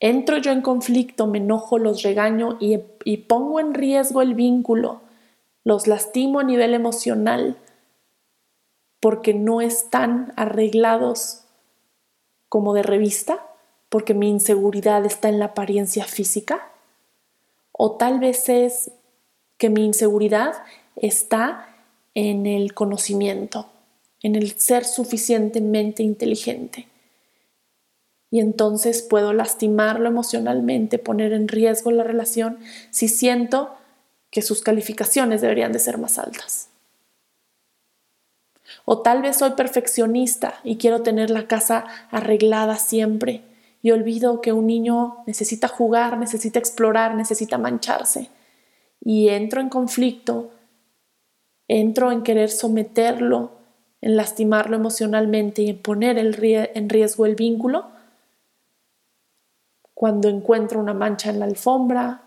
entro 0.00 0.38
yo 0.38 0.50
en 0.50 0.62
conflicto, 0.62 1.28
me 1.28 1.38
enojo, 1.38 1.78
los 1.78 2.02
regaño 2.02 2.56
y, 2.60 2.80
y 3.04 3.18
pongo 3.18 3.60
en 3.60 3.74
riesgo 3.74 4.20
el 4.20 4.34
vínculo, 4.34 5.00
los 5.62 5.86
lastimo 5.86 6.40
a 6.40 6.44
nivel 6.44 6.74
emocional 6.74 7.56
porque 9.00 9.34
no 9.34 9.60
están 9.60 10.32
arreglados 10.36 11.42
como 12.48 12.74
de 12.74 12.82
revista, 12.82 13.46
porque 13.88 14.14
mi 14.14 14.28
inseguridad 14.28 15.04
está 15.04 15.28
en 15.28 15.38
la 15.38 15.46
apariencia 15.46 16.04
física, 16.04 16.70
o 17.72 17.96
tal 17.96 18.20
vez 18.20 18.48
es 18.48 18.92
que 19.56 19.70
mi 19.70 19.84
inseguridad 19.84 20.54
está 20.96 21.68
en 22.14 22.46
el 22.46 22.74
conocimiento, 22.74 23.70
en 24.22 24.34
el 24.36 24.58
ser 24.58 24.84
suficientemente 24.84 26.02
inteligente. 26.02 26.88
Y 28.30 28.40
entonces 28.40 29.02
puedo 29.02 29.32
lastimarlo 29.32 30.08
emocionalmente, 30.08 30.98
poner 30.98 31.32
en 31.32 31.48
riesgo 31.48 31.90
la 31.90 32.04
relación 32.04 32.58
si 32.90 33.08
siento 33.08 33.74
que 34.30 34.42
sus 34.42 34.62
calificaciones 34.62 35.40
deberían 35.40 35.72
de 35.72 35.80
ser 35.80 35.98
más 35.98 36.18
altas. 36.18 36.69
O 38.84 39.02
tal 39.02 39.22
vez 39.22 39.38
soy 39.38 39.52
perfeccionista 39.52 40.54
y 40.64 40.76
quiero 40.76 41.02
tener 41.02 41.30
la 41.30 41.46
casa 41.46 41.86
arreglada 42.10 42.76
siempre 42.76 43.42
y 43.82 43.92
olvido 43.92 44.40
que 44.40 44.52
un 44.52 44.66
niño 44.66 45.18
necesita 45.26 45.68
jugar, 45.68 46.18
necesita 46.18 46.58
explorar, 46.58 47.14
necesita 47.14 47.58
mancharse. 47.58 48.28
Y 49.02 49.28
entro 49.28 49.60
en 49.60 49.70
conflicto, 49.70 50.50
entro 51.68 52.12
en 52.12 52.22
querer 52.22 52.50
someterlo, 52.50 53.52
en 54.02 54.16
lastimarlo 54.16 54.76
emocionalmente 54.76 55.62
y 55.62 55.70
en 55.70 55.78
poner 55.78 56.18
en 56.18 56.88
riesgo 56.88 57.26
el 57.26 57.36
vínculo. 57.36 57.86
Cuando 59.94 60.28
encuentro 60.28 60.80
una 60.80 60.94
mancha 60.94 61.30
en 61.30 61.38
la 61.38 61.46
alfombra, 61.46 62.22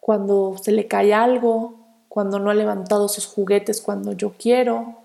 cuando 0.00 0.56
se 0.60 0.72
le 0.72 0.88
cae 0.88 1.14
algo, 1.14 1.81
cuando 2.12 2.38
no 2.38 2.50
ha 2.50 2.54
levantado 2.54 3.08
sus 3.08 3.24
juguetes 3.24 3.80
cuando 3.80 4.12
yo 4.12 4.34
quiero. 4.38 4.98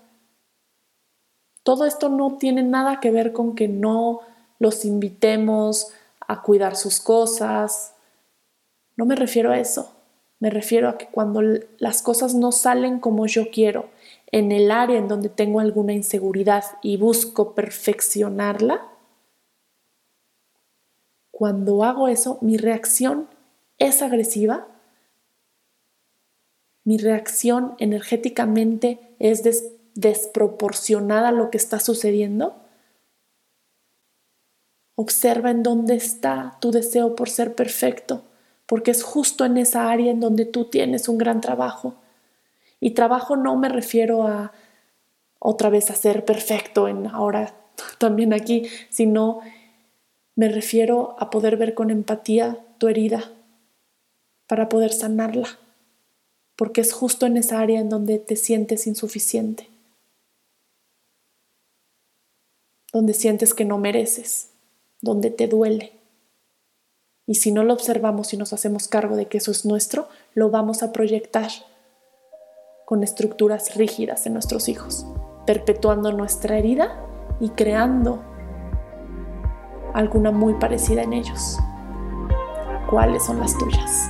Todo 1.62 1.86
esto 1.86 2.10
no 2.10 2.36
tiene 2.36 2.62
nada 2.62 3.00
que 3.00 3.10
ver 3.10 3.32
con 3.32 3.54
que 3.54 3.66
no 3.66 4.20
los 4.58 4.84
invitemos 4.84 5.90
a 6.20 6.42
cuidar 6.42 6.76
sus 6.76 7.00
cosas. 7.00 7.94
No 8.94 9.06
me 9.06 9.16
refiero 9.16 9.52
a 9.52 9.58
eso. 9.58 9.90
Me 10.38 10.50
refiero 10.50 10.90
a 10.90 10.98
que 10.98 11.06
cuando 11.06 11.40
las 11.78 12.02
cosas 12.02 12.34
no 12.34 12.52
salen 12.52 13.00
como 13.00 13.24
yo 13.24 13.50
quiero, 13.50 13.88
en 14.30 14.52
el 14.52 14.70
área 14.70 14.98
en 14.98 15.08
donde 15.08 15.30
tengo 15.30 15.60
alguna 15.60 15.94
inseguridad 15.94 16.64
y 16.82 16.98
busco 16.98 17.54
perfeccionarla, 17.54 18.86
cuando 21.30 21.84
hago 21.84 22.08
eso, 22.08 22.36
mi 22.42 22.58
reacción 22.58 23.28
es 23.78 24.02
agresiva, 24.02 24.66
mi 26.88 26.96
reacción 26.96 27.74
energéticamente 27.76 28.98
es 29.18 29.42
desproporcionada 29.94 31.28
a 31.28 31.32
lo 31.32 31.50
que 31.50 31.58
está 31.58 31.80
sucediendo. 31.80 32.56
Observa 34.94 35.50
en 35.50 35.62
dónde 35.62 35.96
está 35.96 36.56
tu 36.62 36.70
deseo 36.70 37.14
por 37.14 37.28
ser 37.28 37.54
perfecto, 37.54 38.22
porque 38.64 38.90
es 38.90 39.02
justo 39.02 39.44
en 39.44 39.58
esa 39.58 39.90
área 39.90 40.10
en 40.10 40.20
donde 40.20 40.46
tú 40.46 40.64
tienes 40.64 41.10
un 41.10 41.18
gran 41.18 41.42
trabajo. 41.42 41.96
Y 42.80 42.92
trabajo 42.92 43.36
no 43.36 43.54
me 43.56 43.68
refiero 43.68 44.26
a 44.26 44.52
otra 45.38 45.68
vez 45.68 45.90
a 45.90 45.94
ser 45.94 46.24
perfecto 46.24 46.88
en 46.88 47.06
ahora 47.06 47.54
también 47.98 48.32
aquí, 48.32 48.66
sino 48.88 49.40
me 50.36 50.48
refiero 50.48 51.16
a 51.18 51.28
poder 51.28 51.58
ver 51.58 51.74
con 51.74 51.90
empatía 51.90 52.56
tu 52.78 52.88
herida 52.88 53.30
para 54.46 54.70
poder 54.70 54.94
sanarla, 54.94 55.58
porque 56.58 56.80
es 56.80 56.92
justo 56.92 57.24
en 57.24 57.36
esa 57.36 57.60
área 57.60 57.78
en 57.78 57.88
donde 57.88 58.18
te 58.18 58.34
sientes 58.34 58.88
insuficiente, 58.88 59.70
donde 62.92 63.14
sientes 63.14 63.54
que 63.54 63.64
no 63.64 63.78
mereces, 63.78 64.50
donde 65.00 65.30
te 65.30 65.46
duele. 65.46 65.92
Y 67.26 67.36
si 67.36 67.52
no 67.52 67.62
lo 67.62 67.74
observamos 67.74 68.34
y 68.34 68.36
nos 68.36 68.52
hacemos 68.52 68.88
cargo 68.88 69.14
de 69.14 69.26
que 69.26 69.38
eso 69.38 69.52
es 69.52 69.64
nuestro, 69.64 70.08
lo 70.34 70.50
vamos 70.50 70.82
a 70.82 70.92
proyectar 70.92 71.48
con 72.86 73.04
estructuras 73.04 73.76
rígidas 73.76 74.26
en 74.26 74.32
nuestros 74.32 74.68
hijos, 74.68 75.06
perpetuando 75.46 76.10
nuestra 76.10 76.58
herida 76.58 77.06
y 77.38 77.50
creando 77.50 78.20
alguna 79.94 80.32
muy 80.32 80.54
parecida 80.54 81.02
en 81.02 81.12
ellos. 81.12 81.56
¿Cuáles 82.90 83.24
son 83.24 83.38
las 83.38 83.56
tuyas? 83.58 84.08